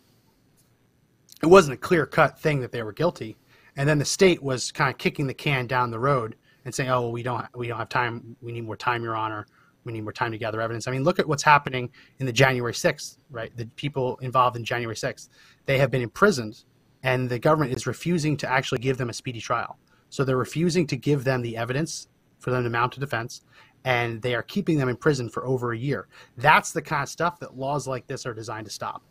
[1.41, 3.37] it wasn't a clear cut thing that they were guilty.
[3.77, 6.91] and then the state was kind of kicking the can down the road and saying,
[6.91, 8.37] "Oh, well, we don't we don't have time.
[8.43, 9.47] We need more time, Your Honor.
[9.85, 12.33] We need more time to gather evidence." I mean, look at what's happening in the
[12.33, 13.57] January 6th, right?
[13.57, 15.29] The people involved in January 6th,
[15.67, 16.65] they have been imprisoned,
[17.05, 19.79] and the government is refusing to actually give them a speedy trial.
[20.11, 23.43] So they're refusing to give them the evidence for them to mount a defense,
[23.85, 26.09] and they are keeping them in prison for over a year.
[26.37, 29.03] That's the kind of stuff that laws like this are designed to stop.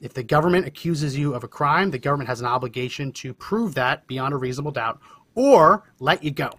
[0.00, 3.74] If the government accuses you of a crime, the government has an obligation to prove
[3.74, 5.00] that beyond a reasonable doubt
[5.34, 6.50] or let you go.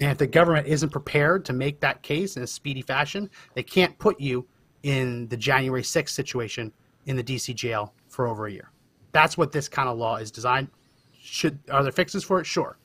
[0.00, 3.62] And if the government isn't prepared to make that case in a speedy fashion, they
[3.62, 4.46] can't put you
[4.82, 6.72] in the January 6th situation
[7.06, 8.70] in the DC jail for over a year.
[9.12, 10.68] That's what this kind of law is designed.
[11.28, 12.46] Should are there fixes for it?
[12.46, 12.76] Sure,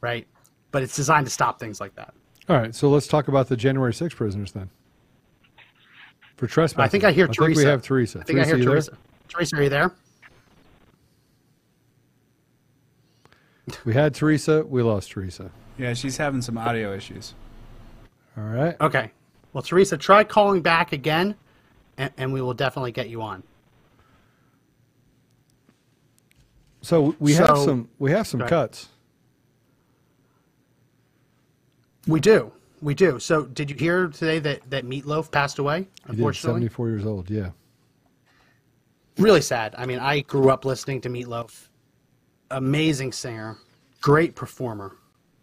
[0.00, 0.26] right?
[0.70, 2.12] But it's designed to stop things like that.
[2.48, 4.70] All right, so let's talk about the January 6 prisoners then.
[6.36, 6.84] For trespassing.
[6.84, 7.44] I think I hear I Teresa.
[7.46, 8.20] think we have Teresa.
[8.20, 8.72] I think I hear you there?
[8.74, 8.98] Teresa.
[9.28, 9.92] Teresa, are you there?
[13.84, 14.64] We had Teresa.
[14.64, 15.50] We lost Teresa.
[15.78, 17.34] Yeah, she's having some audio issues.
[18.36, 18.76] All right.
[18.80, 19.10] Okay.
[19.52, 21.34] Well, Teresa, try calling back again,
[21.96, 23.42] and, and we will definitely get you on.
[26.82, 28.88] So we have So- some we have some cuts.
[32.06, 32.52] We do.
[32.80, 33.18] We do.
[33.18, 35.88] So, did you hear today that, that Meatloaf passed away?
[36.04, 37.30] Unfortunately, 74 years old.
[37.30, 37.50] Yeah.
[39.18, 39.74] really sad.
[39.78, 41.68] I mean, I grew up listening to Meatloaf.
[42.50, 43.56] Amazing singer,
[44.02, 44.96] great performer.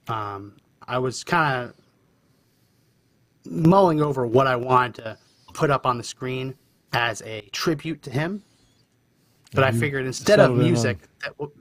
[0.07, 1.75] Um, I was kind of
[3.45, 5.17] mulling over what I wanted to
[5.53, 6.55] put up on the screen
[6.93, 8.43] as a tribute to him.
[9.53, 11.51] But I figured instead of settled in on- music that will,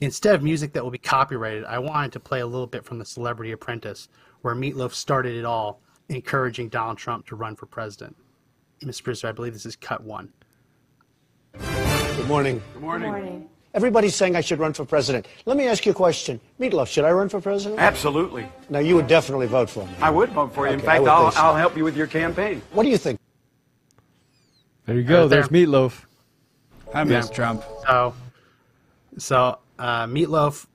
[0.00, 2.98] instead of music that will be copyrighted, I wanted to play a little bit from
[2.98, 4.08] the Celebrity Apprentice,
[4.42, 8.16] where Meatloaf started it all, encouraging Donald Trump to run for president.
[8.84, 9.04] Mr.
[9.04, 10.32] Producer, I believe this is cut one.
[11.52, 12.62] Good morning.
[12.74, 13.12] Good morning.
[13.12, 13.48] Good Morning.
[13.74, 15.26] Everybody's saying I should run for president.
[15.46, 16.38] Let me ask you a question.
[16.60, 17.80] Meatloaf, should I run for president?
[17.80, 18.46] Absolutely.
[18.68, 19.94] Now, you would definitely vote for me.
[20.02, 20.74] I would vote for you.
[20.74, 21.40] In Okay, I fact, I'll, so.
[21.40, 22.60] I'll help you with your campaign.
[22.72, 23.18] What do you think?
[24.84, 25.22] There you go.
[25.22, 25.48] Right There's.
[25.48, 26.04] Meatloaf.
[26.94, 27.62] I miss Trump.
[27.86, 28.14] So,
[29.18, 30.66] so uh, Meatloaf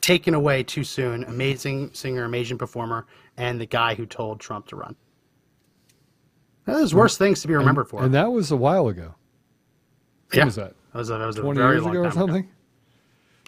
[0.00, 1.24] taken away too soon.
[1.24, 3.06] Amazing singer, amazing performer,
[3.36, 4.96] and the guy who told Trump to run.
[6.66, 8.02] There's worse things to be remembered for.
[8.02, 9.14] And that was a while ago.
[10.32, 10.74] yeah, was that?
[10.92, 12.48] That was a, that was a 20 very years long ago or time something.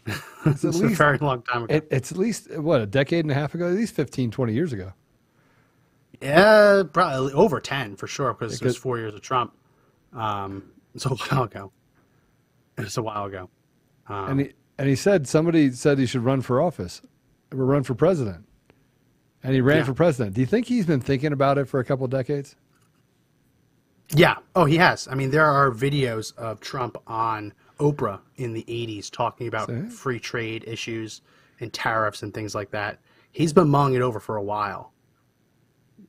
[0.45, 1.75] It's It at was a very long time ago.
[1.75, 3.69] it, it's at least what a decade and a half ago.
[3.69, 4.93] At least 15, 20 years ago.
[6.21, 9.55] yeah, probably over ten for sure because it was four years of Trump.
[10.13, 10.65] Um,
[10.97, 11.71] it's a while ago.
[12.79, 13.51] It's a while ago.
[14.09, 17.03] Um, and he and he said somebody said he should run for office,
[17.53, 18.45] or run for president,
[19.43, 19.85] and he ran Yeah.
[19.85, 20.35] for president.
[20.35, 22.57] Do you think he's been thinking about it for a couple of decades?
[24.15, 24.37] Yeah.
[24.55, 25.09] Oh, he has.
[25.09, 29.83] I mean, there are videos of Trump on Oprah in the 80s talking about See?
[29.89, 31.23] free trade issues
[31.61, 33.01] and tariffs and things like that.
[33.31, 34.93] He's been mulling it over for a while.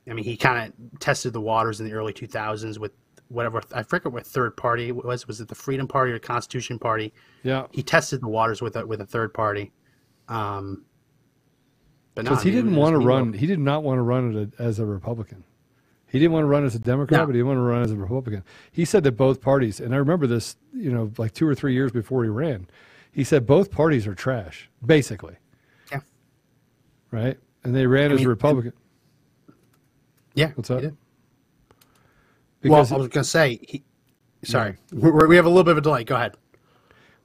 [0.08, 2.92] I mean, he kind of tested the waters in the early 2000s with
[3.34, 5.26] whatever, I forget what third party was.
[5.26, 7.12] Was it the Freedom Party or Constitution Party?
[7.42, 9.72] Yeah, He tested the waters with a, with a third party.
[10.28, 10.84] Um,
[12.14, 13.32] because I he didn't want to run.
[13.32, 15.42] He did not want to run it as a Republican.
[16.06, 17.26] He didn't want to run as a Democrat, No.
[17.26, 18.44] but he wanted to run as a Republican.
[18.70, 21.74] He said that both parties, and I remember this, you know, like two or three
[21.74, 22.68] years before he ran,
[23.10, 25.34] he said both parties are trash, basically,
[25.90, 26.00] Yeah.
[27.10, 27.36] right?
[27.64, 28.74] And they ran as mean, a Republican.
[30.34, 30.52] Yeah.
[30.54, 30.84] What's up?
[32.64, 33.82] Because well, I was going to say, he,
[34.42, 36.02] sorry, we we have a little bit of a delay.
[36.02, 36.34] Go ahead.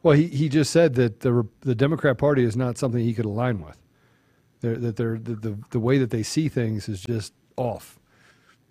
[0.03, 3.23] Well, he, he just said that the the Democrat Party is not something he could
[3.23, 3.77] align with.
[4.59, 8.01] They're, that they're, the, the the way that they see things is just off.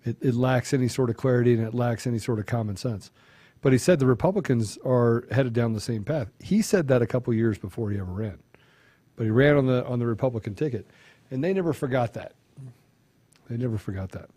[0.05, 3.09] It, it lacks any sort of clarity and it lacks any sort of common sense.
[3.61, 6.29] But he said the Republicans are headed down the same path.
[6.39, 8.37] He said that a couple years before he ever ran,
[9.15, 10.85] but he ran on the on the Republican ticket,
[11.31, 12.33] and they never forgot that.
[13.49, 14.29] They never forgot that.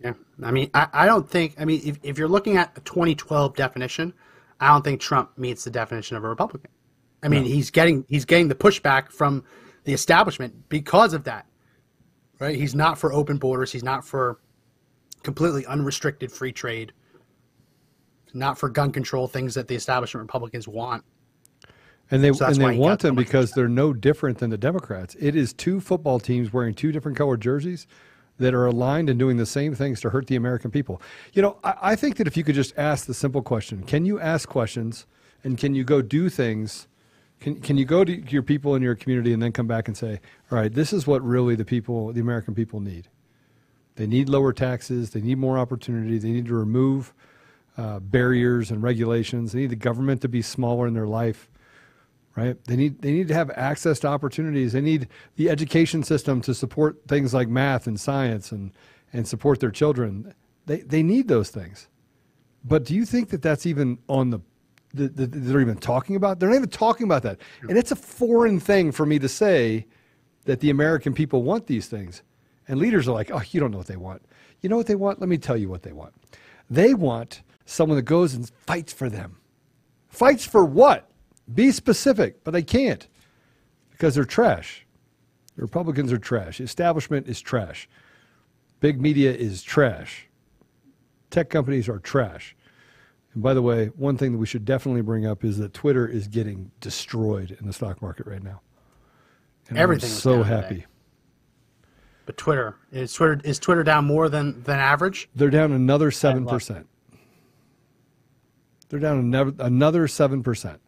[0.00, 1.54] Yeah, I mean, I, I don't think.
[1.58, 4.12] I mean, if, if you're looking at a 2012 definition,
[4.60, 6.70] I don't think Trump meets the definition of a Republican.
[7.22, 9.44] I mean, he's getting he's getting the pushback from
[9.84, 11.46] the establishment because of that.
[12.38, 12.56] Right?
[12.56, 13.72] He's not for open borders.
[13.72, 14.38] He's not for
[15.22, 16.92] completely unrestricted free trade.
[18.34, 21.04] Not for gun control, things that the establishment Republicans want.
[22.10, 25.16] And they So and they want so them because they're no different than the Democrats.
[25.18, 27.86] It is two football teams wearing two different colored jerseys
[28.38, 31.00] that are aligned and doing the same things to hurt the American people.
[31.32, 34.04] You know, I, I think that if you could just ask the simple question, can
[34.04, 35.06] you ask questions
[35.42, 36.88] and can you go do things?
[37.40, 39.96] Can can you go to your people in your community and then come back and
[39.96, 40.20] say,
[40.50, 43.08] all right, this is what really the people, the American people need.
[43.96, 45.10] They need lower taxes.
[45.10, 46.18] They need more opportunity.
[46.18, 47.14] They need to remove
[47.78, 49.52] uh, barriers and regulations.
[49.52, 51.48] They need the government to be smaller in their life
[52.36, 52.62] right?
[52.64, 54.72] They need they need to have access to opportunities.
[54.72, 58.72] They need the education system to support things like math and science and
[59.12, 60.34] and support their children.
[60.66, 61.88] They they need those things.
[62.64, 64.40] But do you think that that's even on the
[64.94, 66.38] that that they're even talking about?
[66.38, 67.38] They're not even talking about that.
[67.62, 69.86] And it's a foreign thing for me to say
[70.44, 72.22] that the American people want these things.
[72.68, 74.22] And leaders are like, "Oh, you don't know what they want."
[74.60, 75.20] You know what they want?
[75.20, 76.14] Let me tell you what they want.
[76.68, 79.38] They want someone that goes and fights for them.
[80.08, 81.05] Fights for what?
[81.52, 83.06] Be specific, but they can't
[83.90, 84.86] because they're trash.
[85.56, 86.60] The Republicans are trash.
[86.60, 87.88] Establishment is trash.
[88.80, 90.28] Big media is trash.
[91.30, 92.54] Tech companies are trash.
[93.32, 96.06] And by the way, one thing that we should definitely bring up is that Twitter
[96.06, 98.60] is getting destroyed in the stock market right now.
[99.68, 100.54] And Everything I'm so down today.
[100.54, 100.86] happy.
[102.26, 105.28] But Twitter is Twitter is Twitter down more than than average?
[105.34, 106.84] They're down another 7%.
[108.88, 110.78] They're down another, another 7%.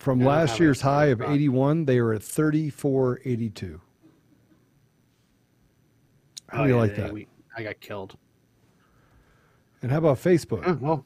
[0.00, 1.30] From Yeah, last year's high of Right.
[1.32, 3.80] 81, they are at 34.82.
[6.48, 7.12] How do you Oh, yeah, like yeah, that?
[7.12, 8.16] we- I got killed.
[9.82, 10.62] And how about Facebook?
[10.66, 11.04] Oh, well,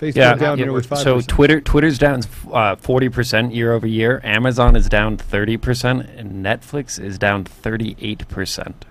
[0.00, 0.96] Facebook Yeah, down yeah, nearly 5%.
[1.04, 2.22] so Twitter Twitter's down
[2.52, 4.20] uh, forty percent year over year.
[4.22, 8.84] Amazon is down thirty percent, and Netflix is down thirty eight percent,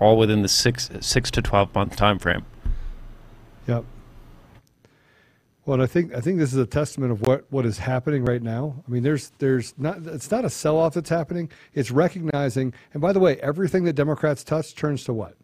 [0.00, 2.46] all within the six six to twelve month time frame.
[3.68, 3.84] Yep.
[5.66, 8.24] Well, and I think I think this is a testament of what, what is happening
[8.24, 8.84] right now.
[8.86, 11.50] I mean, there's there's not it's not a sell off that's happening.
[11.74, 12.72] It's recognizing.
[12.94, 15.36] And by the way, everything that Democrats touch turns to what?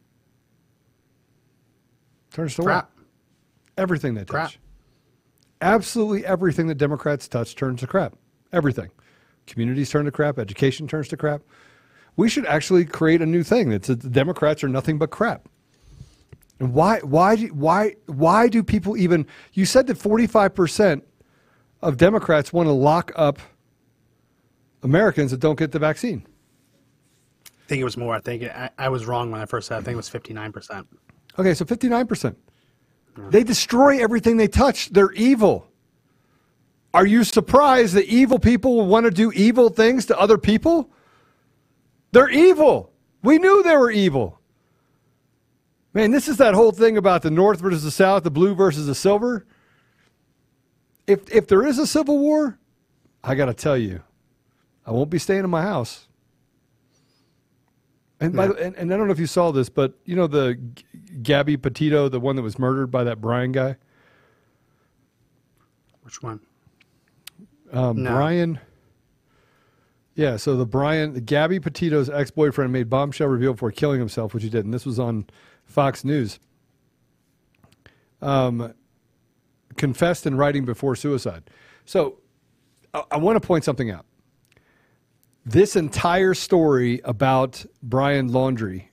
[2.32, 2.90] Turns to crap.
[2.96, 3.04] what?
[3.76, 4.50] Everything they Crap.
[4.50, 4.60] touch.
[5.60, 8.14] Absolutely everything that Democrats touch turns to crap.
[8.52, 8.90] Everything.
[9.48, 10.38] Communities turn to crap.
[10.38, 11.42] Education turns to crap.
[12.16, 15.48] We should actually create a new thing that says the Democrats are nothing but crap.
[16.62, 21.02] And why why do, why why do people even you said that 45%
[21.82, 23.40] of Democrats want to lock up
[24.84, 26.24] Americans that don't get the vaccine.
[27.46, 28.14] I think it was more.
[28.14, 29.78] I think I, I was wrong when I first said.
[29.78, 30.86] I think it was fifty nine percent.
[31.36, 32.36] Okay, so 59%.
[33.16, 33.30] Mm.
[33.30, 34.90] They destroy everything they touch.
[34.90, 35.66] They're evil.
[36.94, 40.90] Are you surprised that evil people will want to do evil things to other people?
[42.12, 42.92] They're evil.
[43.22, 44.41] We knew they were evil.
[45.95, 48.86] Man, this is that whole thing about the North versus the South, the blue versus
[48.86, 49.47] the silver.
[51.07, 52.59] If if there is a civil war,
[53.22, 54.03] I got to tell you,
[54.86, 56.09] I won't be staying in my house.
[58.20, 60.26] And, by the, and and I don't know if you saw this, but you know
[60.28, 60.84] the G-
[61.22, 63.76] Gabby Petito, the one that was murdered by that Brian guy,
[66.03, 66.40] Which one?
[67.72, 68.12] um, No.
[68.12, 68.61] Brian.
[70.14, 74.51] Yeah, so the Brian, Gabby Petito's ex-boyfriend made bombshell reveal before killing himself, which he
[74.51, 75.24] did, and this was on
[75.72, 76.38] Fox News.
[78.20, 78.74] Um,
[79.76, 81.42] confessed in writing before suicide.
[81.84, 82.18] So,
[82.94, 84.06] I, I want to point something out.
[85.44, 88.84] This entire story about Brian Laundrie,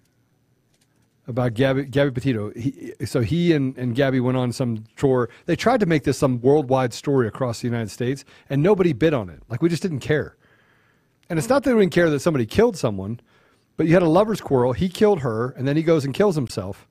[1.28, 5.30] about Gabby, Gabby Petito, he, so he and, and Gabby went on some tour.
[5.46, 9.14] They tried to make this some worldwide story across the United States, and nobody bid
[9.14, 9.44] on it.
[9.48, 10.38] Like, we just didn't care.
[11.30, 13.20] And it's not that we didn't care that somebody killed someone,
[13.80, 14.74] but you had a lover's quarrel.
[14.74, 16.86] He killed her, and then he goes and kills himself.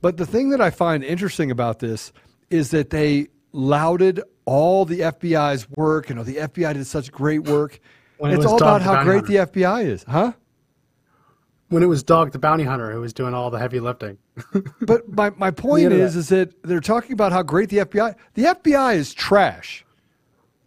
[0.00, 2.12] But the thing that I find interesting about this
[2.50, 6.08] is that they lauded all the FBI's work.
[6.08, 7.78] You know, the FBI did such great work.
[8.18, 9.46] It it's all about how great Hunter.
[9.52, 10.32] the FBI is, huh?
[11.68, 14.18] When it was Dog the Bounty Hunter who was doing all the heavy lifting.
[14.80, 18.16] But my, my point is, is that they're talking about how great the FBI.
[18.34, 19.86] The FBI is trash.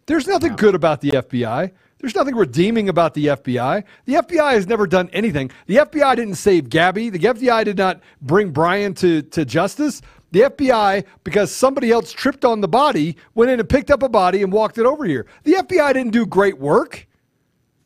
[0.06, 1.70] There's nothing good about the FBI.
[2.04, 3.82] There's nothing redeeming about the FBI.
[4.04, 5.50] The FBI has never done anything.
[5.64, 7.08] The FBI didn't save Gabby.
[7.08, 10.02] The FBI did not bring Brian to, to justice.
[10.30, 14.08] The FBI, because somebody else tripped on the body, went in and picked up a
[14.10, 15.24] body and walked it over here.
[15.44, 17.08] The FBI didn't do great work.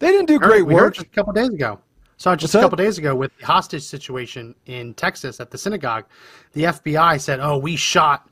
[0.01, 0.95] They didn't do great we heard work.
[0.95, 1.79] just a couple days ago.
[2.17, 6.07] So just a couple days ago with the hostage situation in Texas at the synagogue,
[6.55, 8.29] the FBI said, "Oh, we shot,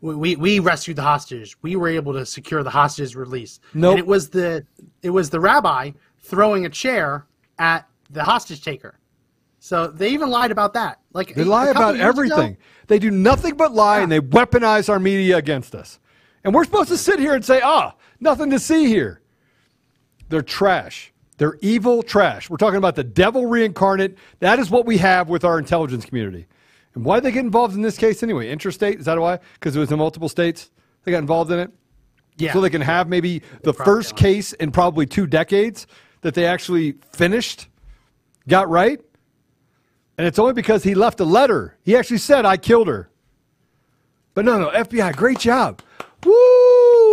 [0.00, 1.56] we we, rescued the hostages.
[1.62, 3.92] We were able to secure the hostages release." Nope.
[3.92, 4.64] And it was the
[5.02, 7.26] it was the rabbi throwing a chair
[7.58, 8.98] at the hostage taker.
[9.60, 11.00] So they even lied about that.
[11.12, 12.56] Like They lie about years ago- everything.
[12.86, 15.98] They do nothing but lie and they weaponize our media against us.
[16.44, 19.20] And we're supposed to sit here and say, ah, nothing to see here.
[20.28, 21.12] They're trash.
[21.38, 22.48] They're evil trash.
[22.48, 24.16] We're talking about the devil reincarnate.
[24.40, 26.46] That is what we have with our intelligence community.
[26.98, 28.50] And why did they get involved in this case anyway?
[28.50, 28.98] Interstate?
[28.98, 29.38] Is that why?
[29.54, 30.68] Because it was in multiple states?
[31.04, 31.70] They got involved in it?
[32.38, 32.52] yeah.
[32.52, 34.16] So they can have maybe the first are.
[34.16, 35.86] case in probably two decades
[36.22, 37.68] that they actually finished,
[38.48, 39.00] got right.
[40.18, 41.78] And it's only because he left a letter.
[41.84, 43.08] He actually said, I killed her.
[44.34, 45.80] But no, no, FBI, great job.
[46.26, 46.32] Woo!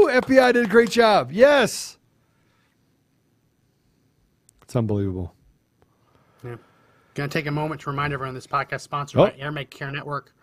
[0.10, 1.32] FBI did a great job.
[1.32, 2.00] Yes.
[4.64, 5.35] It's unbelievable.
[7.16, 9.26] Going to take a moment to remind everyone this podcast sponsored Oh.
[9.28, 10.34] by AirMed Care Network,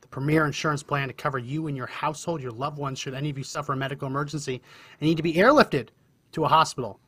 [0.00, 3.28] the premier insurance plan to cover you and your household, your loved ones, should any
[3.28, 4.62] of you suffer a medical emergency
[4.98, 5.88] and need to be airlifted
[6.32, 6.98] to a hospital.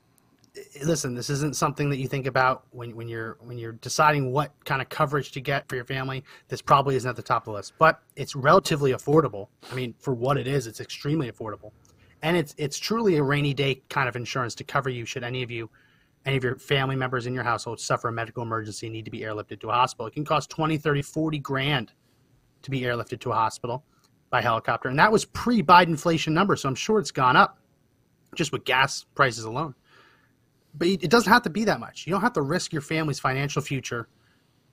[0.84, 4.52] Listen, this isn't something that you think about when, when you're when you're deciding what
[4.66, 6.22] kind of coverage to get for your family.
[6.48, 9.48] This probably isn't at the top of the list, but it's relatively affordable.
[9.70, 11.70] I mean, for what it is, it's extremely affordable,
[12.22, 15.42] and it's it's truly a rainy day kind of insurance to cover you should any
[15.42, 15.70] of you
[16.26, 19.10] any of your family members in your household suffer a medical emergency and need to
[19.10, 20.06] be airlifted to a hospital.
[20.06, 21.92] It can cost 20, 30, 40 grand
[22.62, 23.84] to be airlifted to a hospital
[24.30, 24.88] by helicopter.
[24.88, 27.58] And that was pre Biden inflation number, so I'm sure it's gone up
[28.34, 29.74] just with gas prices alone.
[30.74, 32.06] But it doesn't have to be that much.
[32.06, 34.08] You don't have to risk your family's financial future.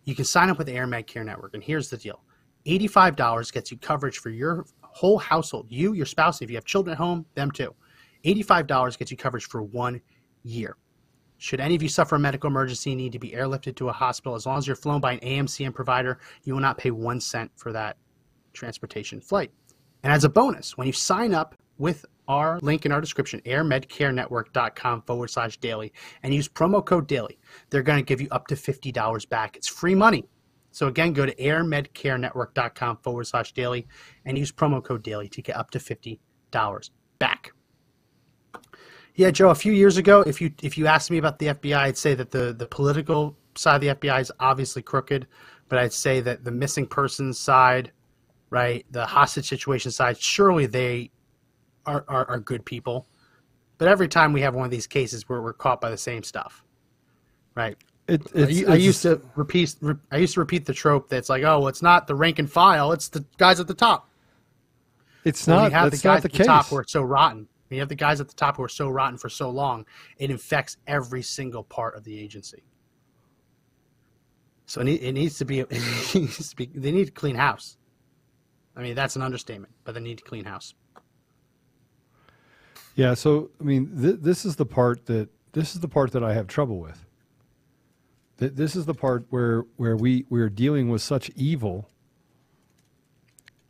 [0.03, 1.53] You can sign up with AirMed Care Network.
[1.53, 2.21] And here's the deal
[2.65, 5.67] $85 gets you coverage for your whole household.
[5.69, 7.73] You, your spouse, if you have children at home, them too.
[8.25, 10.01] $85 gets you coverage for one
[10.43, 10.75] year.
[11.37, 13.93] Should any of you suffer a medical emergency and need to be airlifted to a
[13.93, 17.19] hospital, as long as you're flown by an AMCN provider, you will not pay one
[17.19, 17.97] cent for that
[18.53, 19.51] transportation flight.
[20.03, 25.01] And as a bonus, when you sign up with our link in our description, airmedcarenetwork.com
[25.03, 27.37] forward slash daily, and use promo code daily,
[27.69, 29.55] they're going to give you up to $50 back.
[29.55, 30.25] It's free money.
[30.71, 33.87] So again, go to airmedcarenetwork.com forward slash daily
[34.25, 37.54] and use promo code daily to get up to $50 back.
[39.15, 39.49] Yeah, Joe.
[39.49, 42.13] A few years ago, if you if you asked me about the FBI, I'd say
[42.15, 45.25] that the the political side of the FBI is obviously crooked,
[45.69, 47.91] but I'd say that the missing persons side,
[48.49, 51.11] right, the hostage situation side, surely they
[51.85, 53.07] are are, are good people.
[53.77, 56.23] But every time we have one of these cases, where we're caught by the same
[56.23, 56.63] stuff,
[57.55, 57.77] right?
[58.07, 59.75] It, I, it's, I used to repeat.
[59.81, 62.37] Re, I used to repeat the trope that's like, oh, well, it's not the rank
[62.39, 64.09] and file; it's the guys at the top.
[65.23, 65.63] It's When not.
[65.65, 66.47] you have That's the guys not the at the case.
[66.47, 67.47] top who are so rotten.
[67.75, 69.85] You have the guys at the top who are so rotten for so long,
[70.17, 72.63] it infects every single part of the agency.
[74.65, 75.59] So it, needs to be.
[75.69, 76.65] It needs to be.
[76.73, 77.77] They need to clean house.
[78.75, 80.73] I mean, that's an understatement, but they need to clean house.
[82.95, 83.13] Yeah.
[83.13, 86.33] So I mean, th- this is the part that this is the part that I
[86.33, 87.05] have trouble with.
[88.39, 91.87] Th- This is the part where where we we're dealing with such evil.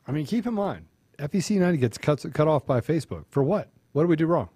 [0.07, 0.85] I mean, keep in mind,
[1.19, 3.69] FEC United gets cut cut off by Facebook for what?
[3.95, 4.49] What did we do wrong?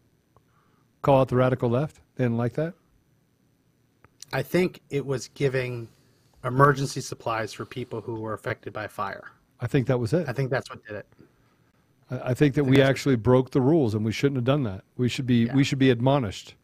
[1.02, 2.02] Call out the radical left?
[2.16, 2.74] They didn't like that.
[4.34, 5.88] I think it was giving
[6.44, 9.32] emergency supplies for people who were affected by fire.
[9.62, 10.28] I think that was it.
[10.28, 11.08] I think that's what did it.
[12.12, 14.84] I I think that we actually broke the rules, and we shouldn't have done that.
[14.98, 16.56] We should be we should be admonished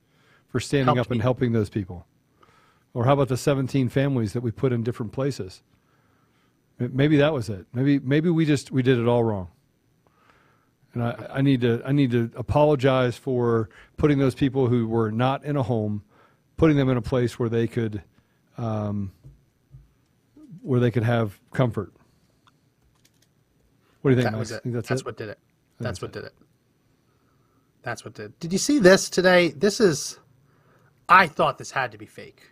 [0.50, 1.24] for standing Helped up and people.
[1.24, 2.06] helping those people.
[2.94, 5.64] Or how about the 17 families that we put in different places?
[6.78, 7.68] Maybe that was it.
[7.72, 9.48] Maybe maybe we just we did it all wrong.
[10.96, 15.12] And I, I need to I need to apologize for putting those people who were
[15.12, 16.04] not in a home,
[16.58, 18.02] putting them in a place where they could,
[18.58, 19.12] um,
[20.62, 21.94] where they could have comfort.
[24.02, 24.32] What do you think?
[24.32, 24.40] That Max?
[24.40, 24.64] was it.
[24.64, 25.06] Think That's, that's, it?
[25.06, 25.40] what did it.
[25.80, 26.34] That's that's what did it.
[27.84, 28.40] That's what did.
[28.40, 29.50] Did you see this today?
[29.50, 30.18] This is.
[31.10, 32.52] I thought this had to be fake.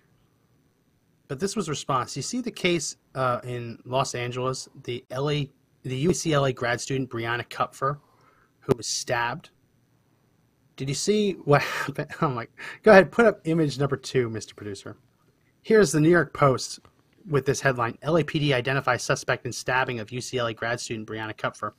[1.30, 2.16] But this was response.
[2.16, 5.46] You see the case uh, in Los Angeles, the LA,
[5.84, 7.98] the UCLA grad student Brianna Kupfer,
[8.64, 9.50] who was stabbed.
[10.76, 12.12] Did you see what happened?
[12.22, 12.52] I'm like,
[12.82, 14.56] go ahead, put up image number two, Mr.
[14.56, 14.98] Producer.
[15.62, 16.80] Here's the New York Post
[17.30, 21.74] with this headline: LAPD identifies suspect in stabbing of UCLA grad student Brianna Kupfer,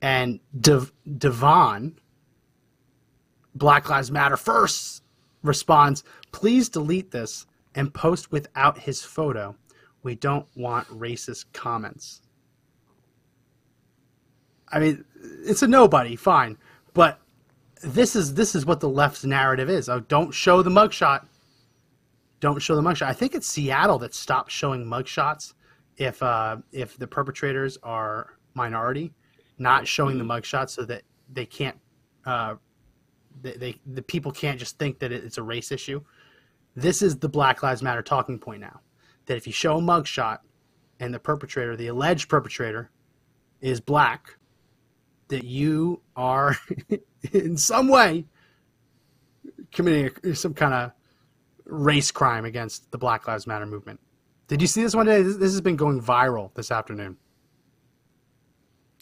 [0.00, 1.98] and Dev- Devon,
[3.54, 5.02] Black Lives Matter first,
[5.42, 9.56] responds, "Please delete this and post without his photo.
[10.02, 12.22] We don't want racist comments."
[14.72, 15.04] I mean,
[15.44, 16.56] it's a nobody, fine,
[16.94, 17.20] but
[17.82, 19.88] this is this is what the left's narrative is.
[19.88, 21.26] Oh, don't show the mugshot
[22.40, 23.06] don't show the mugshot.
[23.06, 25.52] I think it's Seattle that stopped showing mugshots
[25.98, 29.12] if uh, if the perpetrators are minority,
[29.58, 31.02] not showing the mugshot so that
[31.32, 31.78] they can't
[32.24, 32.54] uh,
[33.42, 36.00] they, they the people can't just think that it's a race issue.
[36.74, 38.80] This is the Black Lives Matter talking point now.
[39.26, 40.38] That if you show a mugshot
[40.98, 42.90] and the perpetrator, the alleged perpetrator,
[43.60, 44.38] is black,
[45.30, 46.56] that you are
[47.32, 48.26] in some way
[49.72, 50.92] committing a, some kind of
[51.64, 54.00] race crime against the Black Lives Matter movement.
[54.48, 55.22] Did you see this one today?
[55.22, 57.16] This, this has been going viral this afternoon.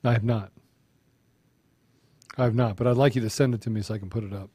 [0.04, 0.52] I have not.
[2.36, 4.10] I have not, but I'd like you to send it to me so I can
[4.10, 4.50] put it up.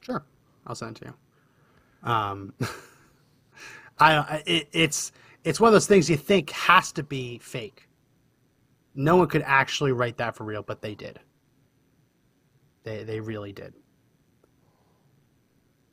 [0.00, 0.24] Sure,
[0.66, 2.10] I'll send it to you.
[2.10, 2.54] Um,
[3.98, 5.12] I it, it's
[5.44, 7.86] it's one of those things you think has to be fake.
[8.94, 11.20] No one could actually write that for real, but they did.
[12.82, 13.74] They they really did.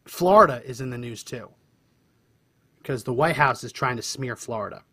[0.05, 1.49] Florida is in the news too.
[2.77, 4.83] Because the White House is trying to smear Florida.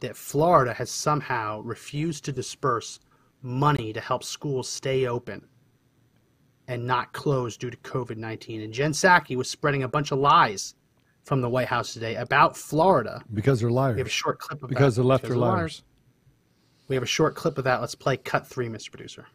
[0.00, 3.00] That Florida has somehow refused to disperse
[3.42, 5.46] money to help schools stay open
[6.68, 8.62] and not close due to COVID 19.
[8.62, 10.74] And Jen Psaki was spreading a bunch of lies
[11.24, 13.22] from the White House today about Florida.
[13.32, 13.96] Because they're liars.
[13.96, 15.02] We have a short clip of because that.
[15.02, 15.82] the left Because are they're liars.
[16.88, 17.80] We have a short clip of that.
[17.80, 18.90] Let's play cut three, Mr.
[18.90, 19.26] Producer.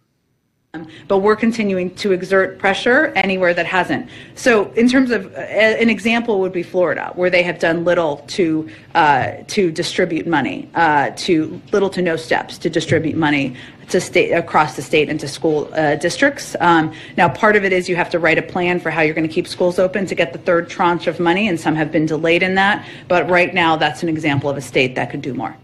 [1.09, 4.07] but we're continuing to exert pressure anywhere that hasn't.
[4.35, 8.17] So, in terms of uh, an example, would be Florida, where they have done little
[8.27, 13.57] to uh, to distribute money, uh, to little to no steps to distribute money
[13.89, 16.55] to state across the state and to school uh, districts.
[16.61, 19.13] Um, now, part of it is you have to write a plan for how you're
[19.13, 21.91] going to keep schools open to get the third tranche of money, and some have
[21.91, 22.87] been delayed in that.
[23.09, 25.57] But right now, that's an example of a state that could do more.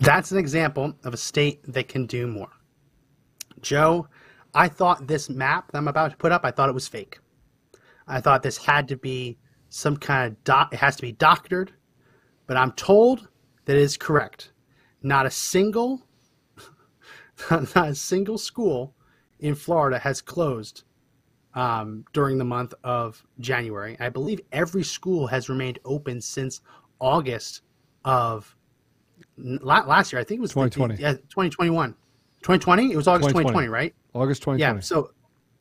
[0.00, 2.50] That's an example of a state that can do more.
[3.60, 4.08] Joe,
[4.54, 7.18] I thought this map that I'm about to put up, I thought it was fake.
[8.06, 9.38] I thought this had to be
[9.68, 11.72] some kind of doc, it has to be doctored,
[12.46, 13.28] but I'm told
[13.64, 14.52] that it is correct.
[15.02, 16.02] Not a single,
[17.50, 18.94] not a single school
[19.40, 20.84] in Florida has closed
[21.54, 23.96] um, during the month of January.
[24.00, 26.60] I believe every school has remained open since
[27.00, 27.62] August
[28.04, 28.55] of
[29.36, 30.20] last year.
[30.20, 30.96] I think it was the- 2020.
[31.00, 31.92] yeah, 2021.
[32.42, 32.92] 2020?
[32.92, 33.68] It was August 2020, 2020.
[33.68, 33.94] right?
[34.14, 34.76] August 2020.
[34.76, 34.80] Yeah.
[34.80, 35.10] So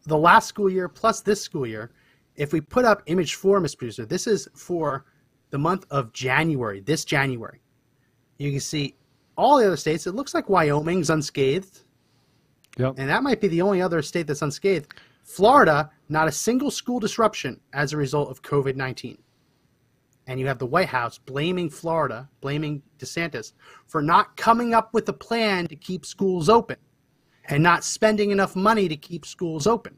[0.05, 1.91] the last school year plus this school year,
[2.35, 3.77] if we put up image four, Mr.
[3.77, 5.05] Producer, this is for
[5.51, 7.61] the month of January, this January.
[8.37, 8.95] You can see
[9.37, 10.07] all the other states.
[10.07, 11.81] It looks like Wyoming's unscathed,
[12.77, 12.95] yep.
[12.97, 14.93] and that might be the only other state that's unscathed.
[15.23, 19.17] Florida, not a single school disruption as a result of COVID 19.
[20.27, 23.53] And you have the White House blaming Florida, blaming DeSantis
[23.85, 26.77] for not coming up with a plan to keep schools open
[27.47, 29.95] and not spending enough money to keep schools open.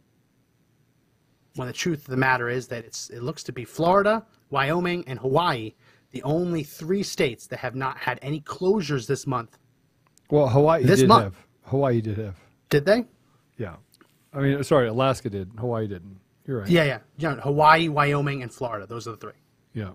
[1.55, 5.05] When the truth of the matter is that it's, it looks to be Florida, Wyoming,
[5.07, 5.73] and Hawaii,
[6.11, 9.57] the only three states that have not had any closures this month.
[10.29, 11.23] Well, Hawaii This did month.
[11.23, 11.47] have.
[11.63, 12.35] Hawaii did have.
[12.69, 13.05] Did they?
[13.57, 13.77] Yeah.
[14.33, 15.49] I mean, sorry, Alaska did.
[15.57, 16.19] Hawaii didn't.
[16.45, 16.69] You're right.
[16.69, 16.99] Yeah, yeah.
[17.17, 17.35] yeah.
[17.35, 18.85] Hawaii, Wyoming, and Florida.
[18.85, 19.33] Those are the three.
[19.73, 19.91] Yeah.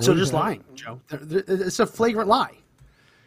[0.00, 1.00] So they're just lying, Joe.
[1.10, 2.56] It's a flagrant lie.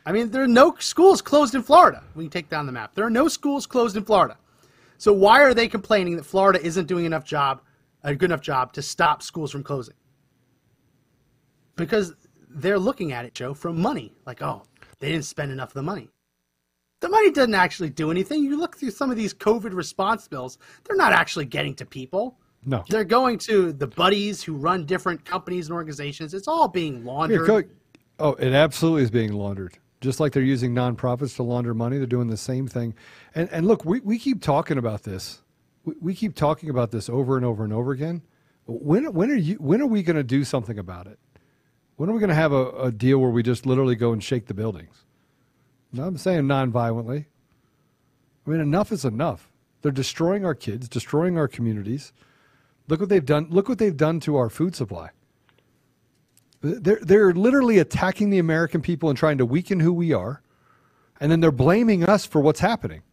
[0.05, 2.03] I mean, there are no schools closed in Florida.
[2.15, 2.93] We can take down the map.
[2.95, 4.37] There are no schools closed in Florida.
[4.97, 7.61] So why are they complaining that Florida isn't doing enough job,
[8.03, 9.95] a good enough job to stop schools from closing?
[11.75, 12.13] Because
[12.49, 14.13] they're looking at it, Joe, from money.
[14.25, 14.63] Like, oh,
[14.99, 16.09] they didn't spend enough of the money.
[17.01, 18.43] The money doesn't actually do anything.
[18.43, 22.39] You look through some of these COVID response bills; they're not actually getting to people.
[22.65, 22.83] No.
[22.89, 26.33] They're going to the buddies who run different companies and organizations.
[26.33, 27.45] It's all being laundered.
[27.47, 27.63] co-
[28.19, 29.77] oh, it absolutely is being laundered.
[30.01, 32.93] Just like they're using nonprofits to launder money, they're doing the same thing.
[33.33, 35.41] And and look, we, we keep talking about this.
[35.83, 38.21] We, we keep talking about this over and over and over again.
[38.65, 41.19] When when are you when are we going to do something about it?
[41.97, 44.23] When are we going to have a, a deal where we just literally go and
[44.23, 45.05] shake the buildings?
[45.93, 47.27] No, I'm saying non-violently.
[48.45, 49.49] I mean, enough is enough.
[49.81, 52.11] They're destroying our kids, destroying our communities.
[52.87, 53.47] Look what they've done.
[53.49, 55.09] Look what they've done to our food supply.
[56.61, 60.41] They're, they're literally attacking the American people and trying to weaken who we are.
[61.19, 63.03] And then they're blaming us for what's happening.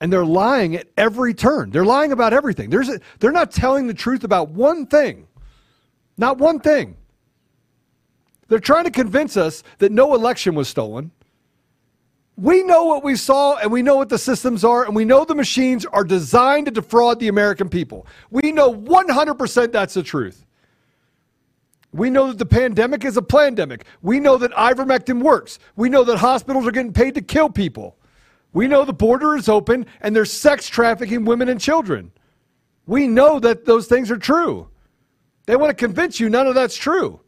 [0.00, 1.70] And they're lying at every turn.
[1.70, 2.70] They're lying about everything.
[2.70, 5.28] There's a, they're not telling the truth about one thing.
[6.16, 6.96] Not one thing.
[8.48, 11.10] They're trying to convince us that no election was stolen.
[12.36, 15.24] We know what we saw and we know what the systems are and we know
[15.24, 18.06] the machines are designed to defraud the American people.
[18.30, 20.44] We know 100% that's the truth.
[21.92, 23.84] We know that the pandemic is a pandemic.
[24.02, 25.60] We know that ivermectin works.
[25.76, 27.96] We know that hospitals are getting paid to kill people.
[28.52, 32.10] We know the border is open and there's sex trafficking women and children.
[32.86, 34.68] We know that those things are true.
[35.46, 37.20] They want to convince you none of that's true.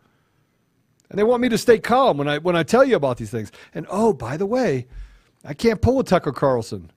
[1.08, 3.30] And they want me to stay calm when I when I tell you about these
[3.30, 3.52] things.
[3.74, 4.86] And oh, by the way,
[5.44, 6.90] I can't pull a Tucker Carlson.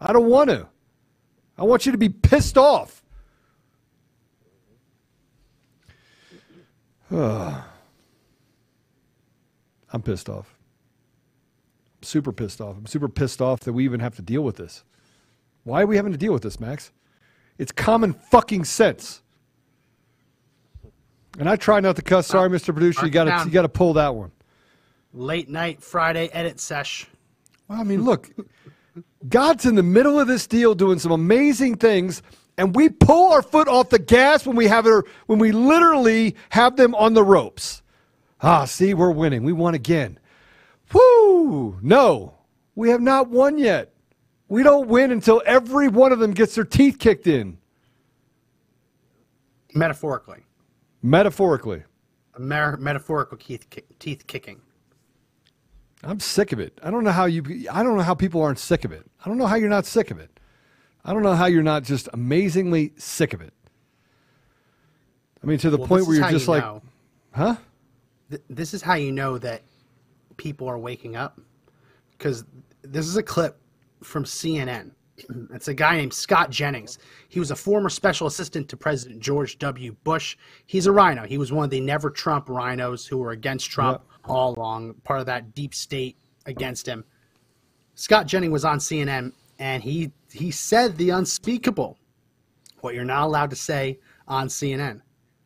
[0.00, 0.68] I don't want to.
[1.56, 3.02] I want you to be pissed off.
[7.10, 7.62] I'm
[10.04, 10.54] pissed off.
[11.98, 12.76] I'm super pissed off.
[12.76, 14.84] I'm super pissed off that we even have to deal with this.
[15.64, 16.92] Why are we having to deal with this, Max?
[17.56, 19.22] It's common fucking sense.
[21.38, 22.26] And I try not to cuss.
[22.26, 22.74] Sorry, Mr.
[22.74, 24.32] Producer, you got to you got to pull that one.
[25.14, 27.06] Late night Friday edit sesh.
[27.68, 28.30] Well, I mean, look,
[29.28, 32.22] God's in the middle of this deal doing some amazing things,
[32.56, 36.34] and we pull our foot off the gas when we have it, when we literally
[36.50, 37.82] have them on the ropes.
[38.42, 39.42] Ah, see, we're winning.
[39.44, 40.18] We won again.
[40.92, 41.78] Woo!
[41.82, 42.34] No,
[42.74, 43.92] We have not won yet.
[44.48, 47.58] We don't win until every one of them gets their teeth kicked in.
[49.74, 50.44] Metaphorically,
[51.02, 51.84] Metaphorically.
[52.38, 54.60] mer- metaphorical teeth, kick, teeth kicking.
[56.04, 56.78] I'm sick of it.
[56.82, 57.42] I don't know how you
[57.72, 59.04] I don't know how people aren't sick of it.
[59.24, 60.30] I don't know how you're not sick of it.
[61.04, 63.52] I don't know how you're not just amazingly sick of it.
[65.42, 66.82] I mean to the Well, point where you're just you like, know.
[67.32, 67.56] huh?
[68.30, 69.62] Th- this is how you know that
[70.36, 71.40] people are waking up
[72.12, 72.44] because
[72.82, 73.58] this is a clip
[74.02, 74.92] from CNN.
[75.52, 76.98] It's a guy named Scott Jennings.
[77.28, 79.96] He was a former special assistant to President George W.
[80.04, 80.36] Bush.
[80.66, 81.24] He's a rhino.
[81.24, 85.20] He was one of the never Trump rhinos who were against Trump all along, part
[85.20, 86.16] of that deep state
[86.46, 87.04] against him.
[87.94, 91.98] Scott Jennings was on CNN and he he said the unspeakable.
[92.80, 93.98] What you're not allowed to say
[94.28, 95.00] on CNN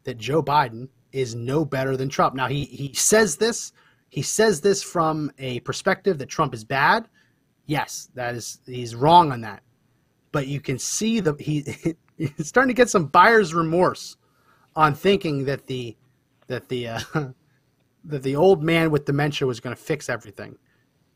[0.04, 2.34] that Joe Biden is no better than Trump.
[2.34, 3.72] Now he he says this
[4.10, 7.08] he says this from a perspective that Trump is bad.
[7.66, 9.62] Yes, that is he's wrong on that.
[10.32, 11.64] But you can see the he
[12.16, 14.16] he's starting to get some buyer's remorse
[14.74, 15.96] on thinking that the
[16.48, 17.00] that the uh,
[18.04, 20.56] that the old man with dementia was going to fix everything.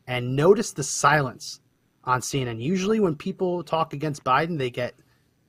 [0.07, 1.59] And notice the silence
[2.05, 2.61] on CNN.
[2.61, 4.95] Usually when people talk against Biden, they get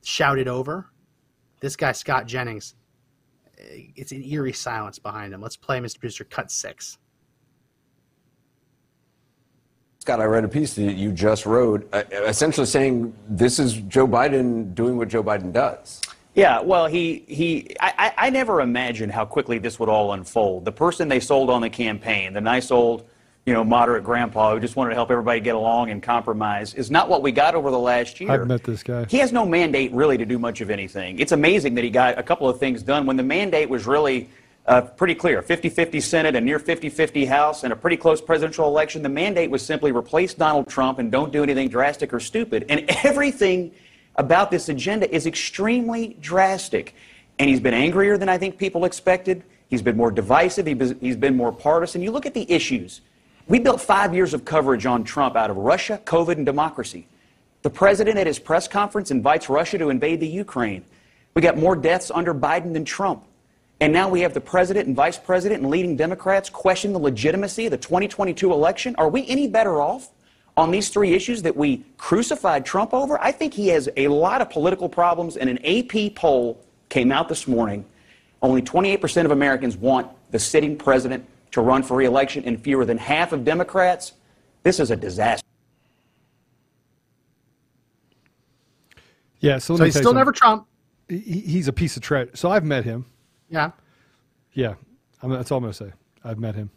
[0.03, 0.91] shouted over.
[1.61, 2.75] This guy Scott Jennings
[3.59, 5.41] it's an eerie silence behind him.
[5.41, 5.99] Let's play, Mr.
[5.99, 6.99] Producer, cut six.
[10.09, 14.09] Scott, I read a piece that you just wrote, uh, essentially saying this is Joe
[14.09, 16.01] Biden doing what Joe Biden does.
[16.35, 17.77] Yeah, well, he he.
[17.79, 20.65] I, I I never imagined how quickly this would all unfold.
[20.65, 23.07] The person they sold on the campaign, the nice old,
[23.45, 26.91] you know, moderate grandpa who just wanted to help everybody get along and compromise, is
[26.91, 28.31] not what we got over the last year.
[28.31, 29.05] I've met this guy.
[29.11, 31.19] He has no mandate really to do much of anything.
[31.19, 34.31] It's amazing that he got a couple of things done when the mandate was really
[34.69, 38.21] uh, pretty clear 50 50 Senate, a near 50 50 House, and a pretty close
[38.21, 39.03] presidential election.
[39.03, 42.67] The mandate was simply replace Donald Trump and don't do anything drastic or stupid.
[42.69, 43.73] And everything
[44.17, 46.95] about this agenda is extremely drastic.
[47.39, 49.43] And he's been angrier than I think people expected.
[49.69, 50.67] He's been more divisive.
[51.01, 52.03] He's been more partisan.
[52.03, 53.01] You look at the issues.
[53.47, 57.07] We built five years of coverage on Trump out of Russia, COVID, and democracy.
[57.63, 60.85] The president at his press conference invites Russia to invade the Ukraine.
[61.35, 63.25] We got more deaths under Biden than Trump.
[63.81, 67.67] And now we have the president and vice president and leading Democrats question the legitimacy
[67.67, 68.95] of the 2022 election.
[68.99, 70.11] Are we any better off
[70.57, 73.21] on these three issues that we crucified Trump over?
[73.23, 77.29] I think he has a lot of political problems, and an AP poll came out
[77.29, 77.85] this morning.
[78.43, 82.99] Only 28% of Americans want the sitting president to run for reelection, and fewer than
[82.99, 84.13] half of Democrats.
[84.65, 85.47] This is a disaster.
[89.41, 90.17] Yeah, so, let So he's still something.
[90.17, 90.67] never Trump.
[91.09, 92.29] He's a piece of trash.
[92.35, 93.07] So I've met him.
[93.49, 93.71] Yeah.
[94.53, 94.75] Yeah,
[95.23, 95.93] I'm, that's all I'm going to say.
[96.25, 96.71] I've met him.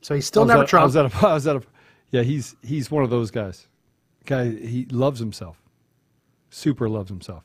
[0.00, 0.82] So he's still never at- Trump.
[0.82, 1.62] I was at a, I was at a,
[2.10, 3.66] yeah, he's he's one of those guys.
[4.26, 5.60] Guy, he loves himself,
[6.50, 7.44] super loves himself,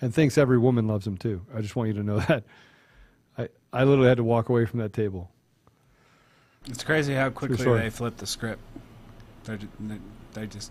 [0.00, 1.40] and thinks every woman loves him too.
[1.54, 2.44] I just want you to know that.
[3.38, 5.30] I I literally had to walk away from that table.
[6.66, 7.80] It's crazy how quickly story.
[7.80, 8.60] they flip the script.
[9.44, 9.98] They're, they,
[10.34, 10.70] they just